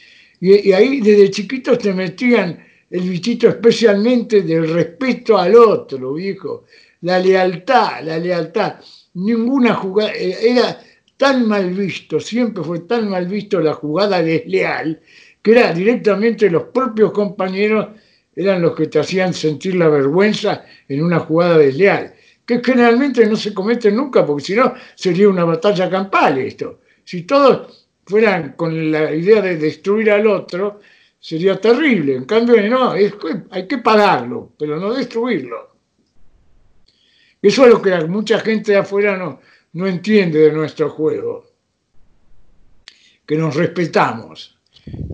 [0.41, 6.65] Y, y ahí, desde chiquitos, te metían el bichito especialmente del respeto al otro, viejo
[7.03, 8.75] la lealtad, la lealtad.
[9.15, 10.81] Ninguna jugada, eh, era
[11.17, 15.01] tan mal visto, siempre fue tan mal visto la jugada desleal,
[15.43, 17.89] que era directamente los propios compañeros
[18.35, 22.15] eran los que te hacían sentir la vergüenza en una jugada desleal,
[22.47, 26.81] que generalmente no se comete nunca, porque si no sería una batalla campal esto.
[27.05, 30.81] Si todos fueran con la idea de destruir al otro,
[31.19, 32.15] sería terrible.
[32.15, 35.78] En cambio, no, hay que pagarlo, pero no destruirlo.
[37.41, 39.41] Eso es lo que mucha gente de afuera no,
[39.73, 41.47] no entiende de nuestro juego.
[43.25, 44.59] Que nos respetamos.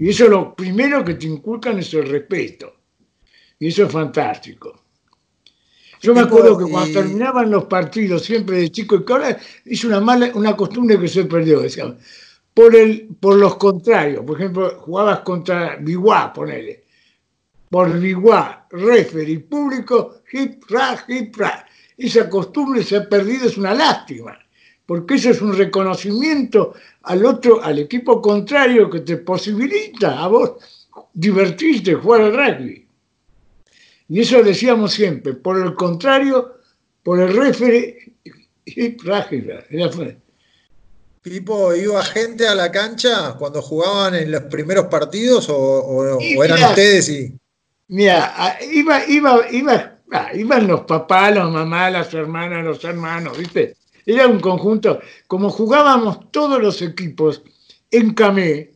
[0.00, 2.76] Y eso es lo primero que te inculcan es el respeto.
[3.58, 4.82] Y eso es fantástico.
[6.00, 9.84] Yo me acuerdo que cuando terminaban los partidos, siempre de chico, y que ahora es
[9.84, 11.96] una mala, una costumbre que se perdió, decíamos,
[12.52, 14.24] por, el, por los contrarios.
[14.24, 16.84] Por ejemplo, jugabas contra Biguá, ponele.
[17.70, 23.74] Por Biguá, referee público, hip, ra, hip, ra esa costumbre se ha perdido, es una
[23.74, 24.38] lástima,
[24.86, 30.52] porque eso es un reconocimiento al otro, al equipo contrario que te posibilita a vos
[31.12, 32.86] divertirte, jugar al rugby.
[34.08, 36.58] Y eso decíamos siempre, por el contrario,
[37.02, 38.12] por el refere
[38.64, 38.96] y
[41.22, 47.08] Pipo, ¿iba gente a la cancha cuando jugaban en los primeros partidos o, eran ustedes
[47.08, 47.34] y...?
[47.88, 49.93] Mira, iba, iba, iba
[50.34, 53.76] Iban los papás, las mamás, las hermanas, los hermanos, ¿viste?
[54.06, 55.00] Era un conjunto.
[55.26, 57.42] Como jugábamos todos los equipos
[57.90, 58.70] en Camé,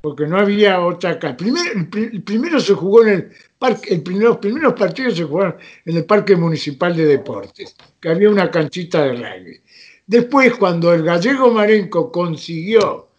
[0.00, 1.36] porque no había otra acá.
[1.36, 6.04] Primero, el primero se jugó en el parque, los primeros partidos se jugaron en el
[6.04, 9.60] Parque Municipal de Deportes, que había una canchita de rugby.
[10.06, 13.10] Después, cuando el gallego Marenco consiguió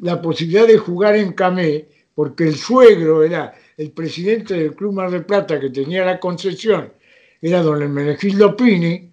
[0.00, 5.10] la posibilidad de jugar en Camé, porque el suegro era el presidente del Club Mar
[5.10, 6.92] del Plata, que tenía la concesión,
[7.40, 9.10] era don Hermenegildo Pini,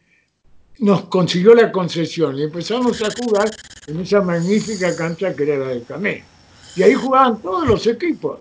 [0.80, 5.68] nos consiguió la concesión y empezamos a jugar en esa magnífica cancha que era la
[5.70, 6.24] de Camé.
[6.76, 8.40] Y ahí jugaban todos los equipos.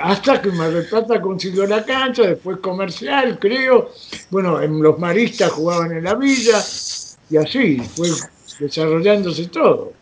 [0.00, 3.90] Hasta que Mar del Plata consiguió la cancha, después comercial, creo.
[4.30, 6.62] Bueno, los maristas jugaban en la villa
[7.28, 8.08] y así fue
[8.60, 9.92] desarrollándose todo.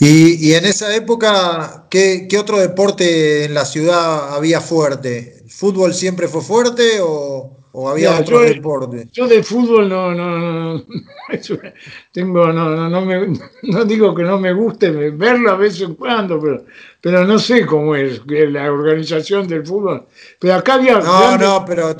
[0.00, 5.42] Y, en esa época, ¿qué, otro deporte en la ciudad había fuerte?
[5.44, 9.08] ¿El fútbol siempre fue fuerte o, había otro deporte?
[9.12, 10.38] Yo de fútbol no, no,
[10.78, 10.84] no,
[12.12, 16.40] tengo, no, no, me, no digo que no me guste verlo a veces en cuando,
[16.40, 16.64] pero,
[17.00, 20.06] pero no sé cómo es la organización del fútbol.
[20.40, 20.98] Pero acá había...
[20.98, 21.96] No, no, pero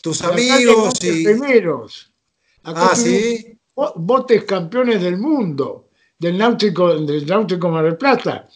[0.00, 1.24] tus amigos y...
[1.24, 2.12] Primeros.
[2.64, 3.58] ah, sí.
[3.74, 5.83] Botes campeones del mundo
[6.18, 8.48] del Náutico, del Náutico Mar del Plata.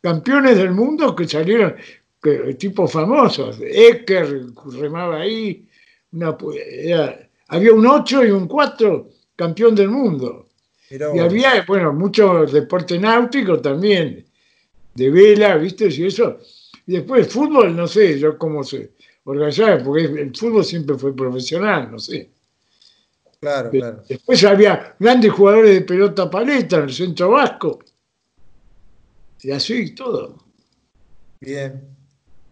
[0.00, 1.74] Campeones del mundo que salieron,
[2.22, 3.58] que, tipos famosos.
[3.60, 4.46] Ecker
[4.78, 5.66] remaba ahí.
[7.48, 10.48] había un 8 y un 4 campeón del mundo.
[10.90, 14.24] Y había, bueno, mucho deporte náutico también,
[14.94, 15.88] de vela, ¿viste?
[15.88, 16.38] Y eso.
[16.86, 18.92] Y después fútbol, no sé yo cómo se
[19.24, 22.30] organizaba, porque el fútbol siempre fue profesional, no sé.
[23.44, 24.02] Claro, claro.
[24.08, 27.78] Después había grandes jugadores de pelota paleta en el centro vasco.
[29.42, 30.38] Y así todo.
[31.42, 31.94] Bien.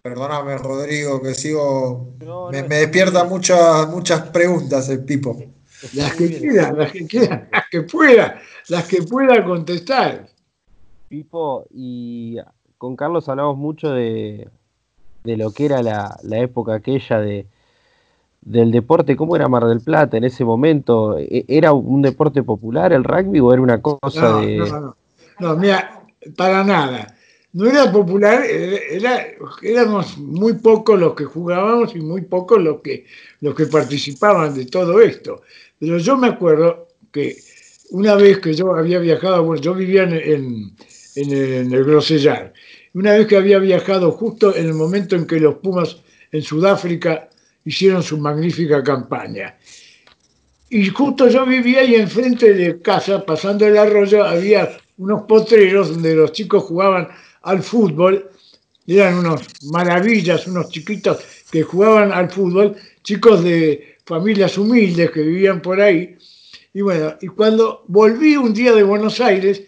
[0.03, 2.15] Perdóname, Rodrigo, que sigo.
[2.53, 5.43] me, despierta muchas, muchas preguntas el Pipo.
[5.95, 8.39] Las que quieran, las que quieran, las que pueda,
[8.69, 10.29] las que pueda contestar.
[11.09, 12.37] Pipo, y
[12.77, 14.51] con Carlos hablamos mucho de,
[15.25, 17.47] lo que era la, época aquella de,
[18.43, 21.17] del deporte, ¿cómo era Mar del Plata en ese momento?
[21.19, 24.59] ¿E, ¿Era un deporte popular el rugby o era una cosa de.?
[24.59, 24.97] No, no,
[25.39, 26.03] no, mira,
[26.37, 27.15] para nada
[27.53, 29.27] no era popular, era,
[29.63, 33.05] éramos muy pocos los que jugábamos y muy pocos los que,
[33.41, 35.43] los que participaban de todo esto.
[35.79, 37.37] Pero yo me acuerdo que
[37.91, 40.75] una vez que yo había viajado, bueno, yo vivía en,
[41.15, 42.55] en, el Grosellar,
[42.95, 45.99] una vez que había viajado justo en el momento en que los Pumas
[46.31, 47.29] en Sudáfrica
[47.65, 49.57] hicieron su magnífica campaña.
[50.71, 56.15] Y justo yo vivía ahí enfrente de casa, pasando el arroyo, había unos potreros donde
[56.15, 57.09] los chicos jugaban
[57.43, 58.31] al fútbol,
[58.87, 61.19] eran unos maravillas, unos chiquitos
[61.51, 66.17] que jugaban al fútbol, chicos de familias humildes que vivían por ahí.
[66.75, 69.63] Y bueno, y cuando volví un día de Buenos Aires,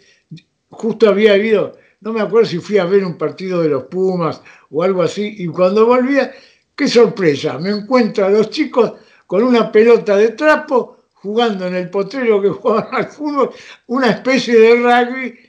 [0.71, 4.41] justo había habido, no me acuerdo si fui a ver un partido de los Pumas
[4.71, 6.33] o algo así, y cuando volvía,
[6.75, 8.93] qué sorpresa, me encuentro a los chicos
[9.27, 13.51] con una pelota de trapo jugando en el potrero que jugaban al fútbol,
[13.87, 15.45] una especie de rugby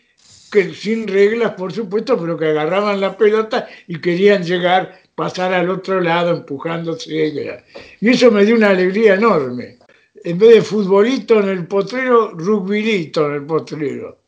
[0.73, 5.99] sin reglas, por supuesto, pero que agarraban la pelota y querían llegar, pasar al otro
[6.01, 7.61] lado empujándose.
[7.99, 9.79] Y eso me dio una alegría enorme.
[10.23, 14.19] En vez de futbolito en el potrero, rugbyito en el potrero.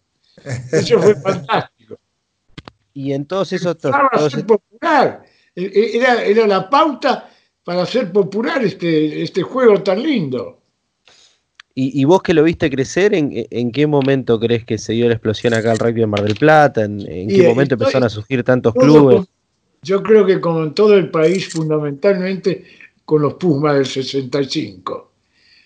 [0.72, 1.98] Eso fue fantástico.
[2.94, 5.24] Y entonces ser popular.
[5.58, 7.30] E, e, era, era la pauta
[7.64, 10.62] para hacer popular este, este juego tan lindo.
[11.80, 15.54] Y, vos que lo viste crecer, ¿en, qué momento crees que se dio la explosión
[15.54, 16.84] acá al rugby en Mar del Plata?
[16.84, 19.28] ¿En, qué momento empezaron a surgir tantos clubes?
[19.84, 22.66] yo creo que como en todo el país, fundamentalmente
[23.06, 25.12] con los Pumas del 65.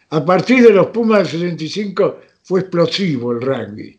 [0.09, 3.97] A partir de los Pumas del 65 fue explosivo el rugby.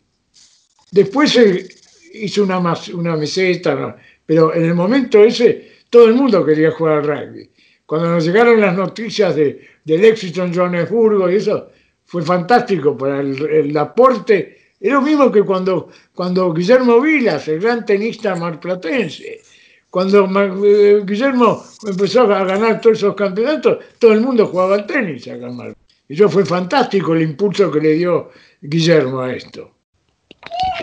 [0.91, 1.67] Después se
[2.13, 2.59] hizo una,
[2.93, 7.51] una meseta, pero en el momento ese todo el mundo quería jugar al rugby.
[7.85, 11.69] Cuando nos llegaron las noticias de, del éxito en Johannesburgo y eso,
[12.07, 14.73] fue fantástico para el, aporte.
[14.81, 19.43] Es lo mismo que cuando, cuando Guillermo Vilas, el gran tenista marplatense,
[19.91, 20.27] cuando
[20.65, 25.47] eh, Guillermo empezó a ganar todos esos campeonatos, todo el mundo jugaba al tenis acá
[25.49, 25.77] en
[26.09, 28.31] Y eso fue fantástico el impulso que le dio
[28.63, 29.72] Guillermo a esto.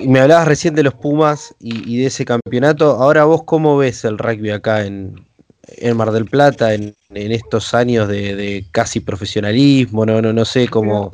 [0.06, 2.92] Me hablabas recién de los Pumas y, de ese campeonato.
[2.92, 5.26] Ahora vos cómo ves el rugby acá en,
[5.96, 11.12] Mar del Plata en, estos años de, casi profesionalismo, no, no, no sé cómo.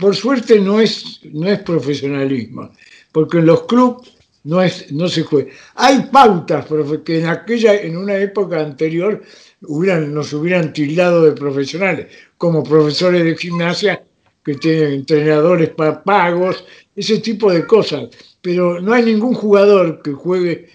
[0.00, 2.70] por suerte no es, no es profesionalismo,
[3.12, 4.12] porque en los clubes
[4.44, 5.50] no, es, no se juega.
[5.74, 6.66] Hay pautas
[7.04, 9.22] que en aquella, en una época anterior,
[9.62, 12.06] hubieran, nos hubieran tildado de profesionales,
[12.36, 14.02] como profesores de gimnasia
[14.44, 15.70] que tienen entrenadores
[16.04, 16.64] pagos,
[16.94, 18.08] ese tipo de cosas.
[18.42, 20.68] Pero no hay ningún jugador que juegue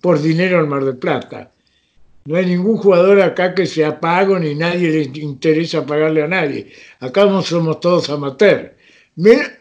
[0.00, 1.52] por dinero en Mar del Plata.
[2.24, 6.70] No hay ningún jugador acá que sea pago ni nadie le interesa pagarle a nadie.
[7.00, 8.70] Acá no somos todos amateurs.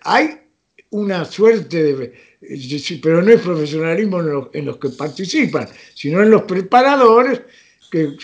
[0.03, 0.39] Hay
[0.91, 2.14] una suerte de,
[3.01, 4.22] pero no es profesionalismo
[4.53, 7.41] en los, que participan, sino en los preparadores,
[7.91, 8.16] que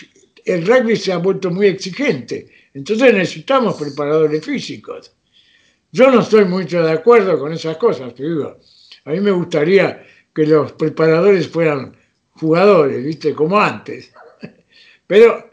[0.44, 2.48] el rugby se ha vuelto muy exigente.
[2.74, 5.12] Entonces necesitamos preparadores físicos.
[5.96, 8.58] Yo no estoy mucho de acuerdo con esas cosas, te digo.
[9.06, 11.96] A mí me gustaría que los preparadores fueran
[12.32, 13.32] jugadores, ¿viste?
[13.32, 14.10] Como antes.
[15.06, 15.52] Pero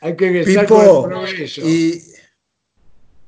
[0.00, 1.60] hay que estar con el progreso.
[1.64, 2.02] Y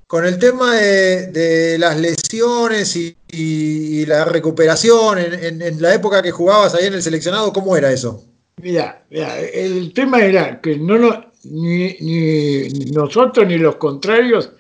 [0.09, 6.87] con el tema de, las lesiones y, la recuperación, en, la época que jugabas ahí
[6.89, 8.25] en el seleccionado, ¿cómo era eso?
[8.61, 14.51] Mira, el tema era que no, ni, ni nosotros ni los contrarios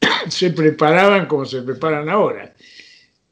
[0.28, 2.54] se preparaban como se preparan ahora.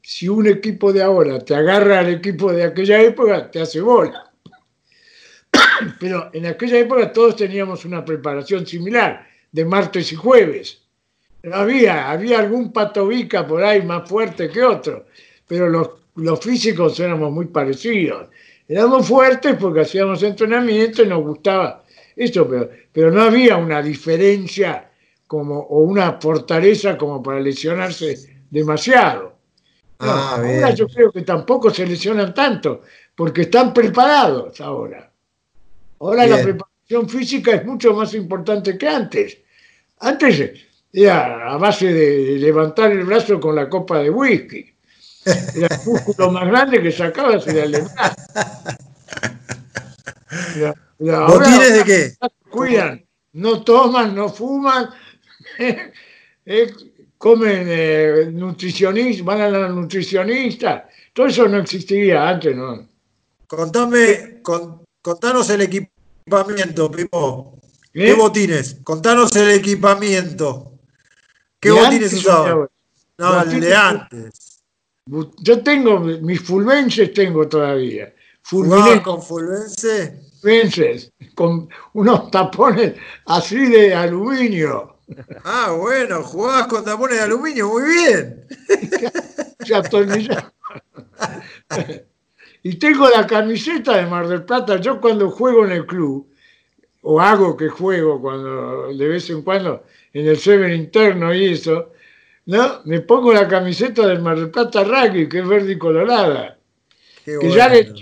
[0.01, 4.31] Si un equipo de ahora te agarra al equipo de aquella época, te hace bola.
[5.99, 10.81] pero en aquella época todos teníamos una preparación similar, de martes y jueves.
[11.51, 15.05] Había, había algún patovica por ahí más fuerte que otro,
[15.47, 18.29] pero los, los físicos éramos muy parecidos.
[18.67, 21.83] Éramos fuertes porque hacíamos entrenamiento y nos gustaba
[22.15, 24.86] eso, pero, pero no había una diferencia
[25.27, 29.35] como, o una fortaleza como para lesionarse demasiado.
[29.99, 32.81] Ah, ahora yo creo que tampoco se lesionan tanto,
[33.15, 35.11] porque están preparados ahora.
[35.99, 39.37] Ahora la preparación física es mucho más importante que antes.
[39.99, 40.51] Antes
[40.93, 44.73] era a base de levantar el brazo con la copa de whisky.
[45.25, 47.83] Era el músculo más grande que sacabas era el
[50.99, 52.13] ¿Botines de qué?
[52.49, 54.89] Cuidan, no toman, no fuman,
[56.45, 56.73] eh,
[57.17, 60.87] comen eh, nutricionistas, van a la nutricionista.
[61.13, 62.87] Todo eso no existía antes, ¿no?
[63.47, 64.41] Contame,
[65.01, 67.57] contanos el equipamiento, Pipo.
[67.93, 68.77] ¿Qué, botines?
[68.83, 70.73] Contanos el equipamiento.
[71.59, 72.69] ¿Qué botines usabas?
[73.17, 74.61] No, el de antes.
[75.39, 78.13] Yo tengo, mis fulvenses tengo todavía.
[78.43, 79.01] Fulminenses.
[79.01, 80.21] con fulvense?
[80.41, 82.93] Fulvenses, con unos tapones
[83.25, 84.96] así de aluminio.
[85.43, 88.45] Ah, bueno, jugabas con tapones de aluminio, muy bien.
[92.63, 94.77] y tengo la camiseta de Mar del Plata.
[94.77, 96.29] Yo cuando juego en el club,
[97.01, 99.83] o hago que juego cuando de vez en cuando
[100.13, 101.93] en el Seven interno y eso,
[102.47, 102.81] ¿no?
[102.85, 106.59] Me pongo la camiseta del Mar del Plata Rugby, que es verde y colorada.
[107.23, 107.93] que ya, le,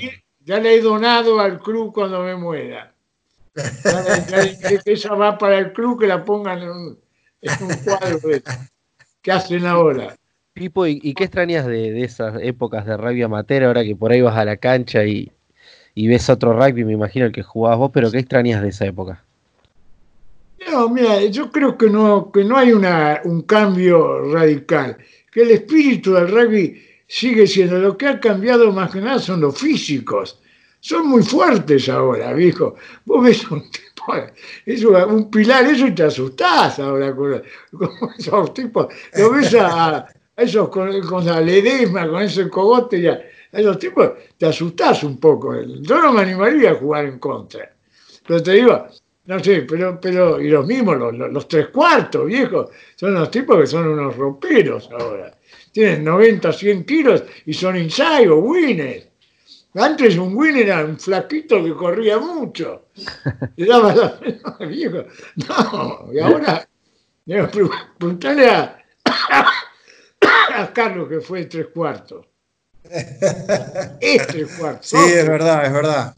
[0.44, 2.95] ya le he donado al club cuando me muera.
[4.86, 6.98] Esa va para el club que la pongan en un,
[7.84, 8.20] cuadro
[9.22, 10.16] que hacen ahora.
[10.54, 14.38] Pipo, ¿y, qué extrañas de, esas épocas de rugby amateur ahora que por ahí vas
[14.38, 15.32] a la cancha y,
[15.96, 19.24] ves otro rugby, me imagino el que jugabas vos, pero qué extrañas de esa época?
[20.72, 24.98] No, mira, yo creo que no, que no hay una, un cambio radical,
[25.32, 29.42] que el espíritu del rugby sigue siendo, lo que ha cambiado más que nada son
[29.42, 30.40] los físicos,
[30.86, 32.76] son muy fuertes ahora, viejo.
[33.06, 34.14] Vos ves un tipo,
[34.68, 37.42] es un pilar, eso y te asustás ahora con,
[38.20, 38.94] esos tipos.
[39.18, 40.06] Lo ves a,
[40.38, 43.14] esos con, con la ledesma, con ese cogote, ya,
[43.52, 45.60] a esos tipos te asustás un poco.
[45.60, 47.68] Yo no me animaría a jugar en contra.
[48.28, 48.88] Pero te digo,
[49.26, 53.60] no sé, pero, pero y los mismos, los, los, tres cuartos, viejos, son los tipos
[53.60, 55.36] que son unos roperos ahora.
[55.72, 59.15] Tienen 90, 100 kilos y son inside winners.
[59.76, 62.88] Antes un winner era un flaquito que corría mucho.
[63.58, 65.04] Le daba la viejo.
[65.36, 66.68] No, y ahora,
[67.26, 68.78] preguntale a,
[70.56, 72.26] a Carlos que fue tres cuartos.
[74.00, 74.88] Es tres cuartos.
[74.88, 76.16] Sí, es verdad, es verdad.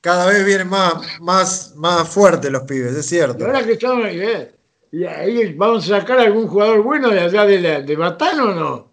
[0.00, 3.44] Cada vez vienen más, más, más fuertes los pibes, es cierto.
[3.44, 4.52] ahora que estamos, eh,
[4.92, 8.54] y ahí vamos a sacar algún jugador bueno de allá de, la, de Batán o
[8.54, 8.87] no?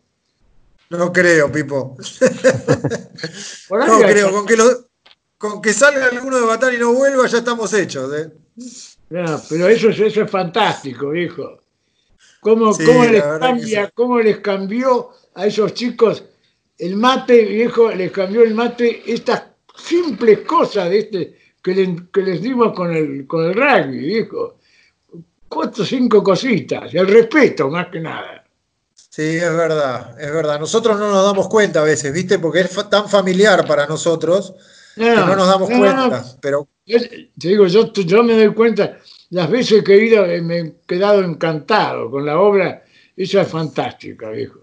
[0.89, 1.97] No creo, Pipo.
[3.69, 4.55] no creo, con que,
[5.38, 8.13] con que salga alguno de Batán y no vuelva ya estamos hechos.
[8.13, 8.31] ¿eh?
[9.09, 11.61] No, pero eso, eso es fantástico, hijo.
[12.39, 16.23] ¿Cómo, les cambia, ¿Cómo les cambió a esos chicos
[16.77, 17.89] el mate, viejo?
[17.89, 23.45] Les cambió el mate estas simples cosas de este que, les dimos con el, con
[23.45, 24.59] el rugby, viejo.
[25.47, 28.44] Cuatro o cinco cositas, el respeto más que nada.
[29.16, 30.59] Sí, es verdad, es verdad.
[30.59, 32.38] Nosotros no nos damos cuenta a veces, ¿viste?
[32.38, 34.53] Porque es tan familiar para nosotros
[34.93, 36.22] que no nos damos cuenta.
[36.41, 36.68] Pero...
[36.86, 38.97] te digo, yo, yo me doy cuenta,
[39.30, 42.84] las veces que he ido eh, me he quedado encantado con la obra,
[43.16, 44.59] esa es fantástica, viejo.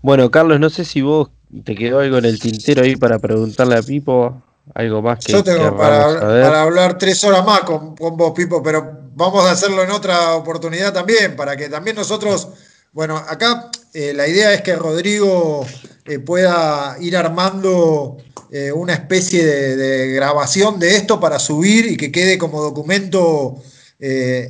[0.00, 1.30] Bueno, Carlos, no sé si vos
[1.64, 4.40] te quedó algo en el tintero ahí para preguntarle a Pipo,
[4.74, 5.32] algo más que.
[5.32, 9.82] Yo tengo para, hablar tres horas más con, con, vos, Pipo, pero vamos a hacerlo
[9.82, 12.63] en otra oportunidad también, para que también nosotros.
[12.94, 15.66] Bueno, acá eh, la idea es que Rodrigo
[16.04, 18.18] eh, pueda ir armando
[18.52, 23.60] eh, una especie de, grabación de esto para subir y que quede como documento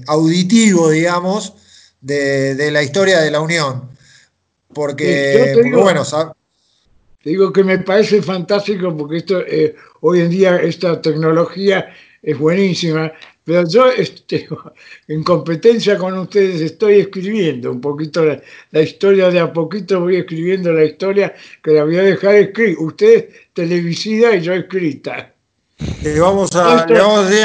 [0.08, 1.54] auditivo, digamos,
[2.00, 3.88] de, la historia de la Unión.
[4.74, 6.02] Porque, bueno,
[7.22, 9.38] te digo que me parece fantástico porque esto,
[10.00, 11.88] hoy en día esta tecnología
[12.24, 13.12] es buenísima,
[13.44, 14.48] pero yo este,
[15.08, 20.72] en competencia con ustedes estoy escribiendo un poquito la, historia, de a poquito voy escribiendo
[20.72, 22.82] la historia que la voy a dejar escrita.
[22.82, 25.34] Usted televisiva y yo escrita.
[26.02, 27.44] Le vamos a, le vamos a decir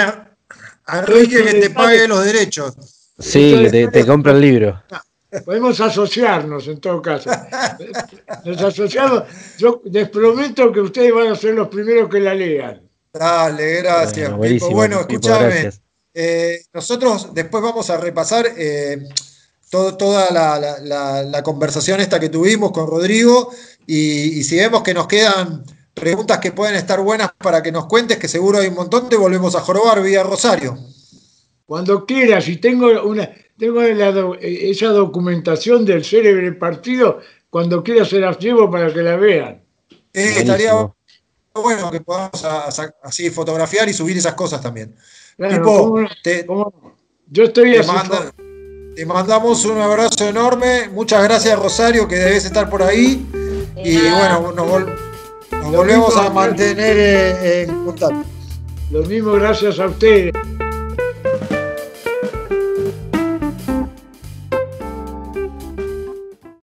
[0.86, 2.76] a Enrique que te pague los derechos.
[3.20, 4.82] Sí, te, te compra el libro.
[5.46, 7.30] Podemos asociarnos en todo caso.
[8.46, 9.24] Nos asociamos.
[9.58, 12.89] Yo les prometo que ustedes van a ser los primeros que la lean.
[13.14, 14.32] Dale, gracias.
[14.36, 15.72] Bueno, bueno escúchame.
[16.14, 19.08] Eh, nosotros después vamos a repasar eh,
[19.70, 23.52] toda la, conversación esta que tuvimos con Rodrigo
[23.86, 28.18] y, si vemos que nos quedan preguntas que pueden estar buenas para que nos cuentes,
[28.18, 30.78] que seguro hay un montón, te volvemos a jorobar vía Rosario.
[31.66, 38.40] Cuando quieras, si tengo una, tengo esa documentación del célebre partido, cuando quieras se las
[38.40, 39.62] llevo para que la vean.
[40.14, 40.74] Eh, estaría
[41.54, 42.44] bueno que podamos
[43.04, 44.96] así fotografiar y subir esas cosas también.
[47.32, 47.76] Yo estoy
[48.96, 50.90] te mandamos un abrazo enorme.
[50.90, 53.26] Muchas gracias, Rosario, que debes estar por ahí.
[53.78, 58.26] Y bueno, nos, volvemos a mantener en contacto.
[58.92, 60.34] Lo mismo, gracias a ustedes.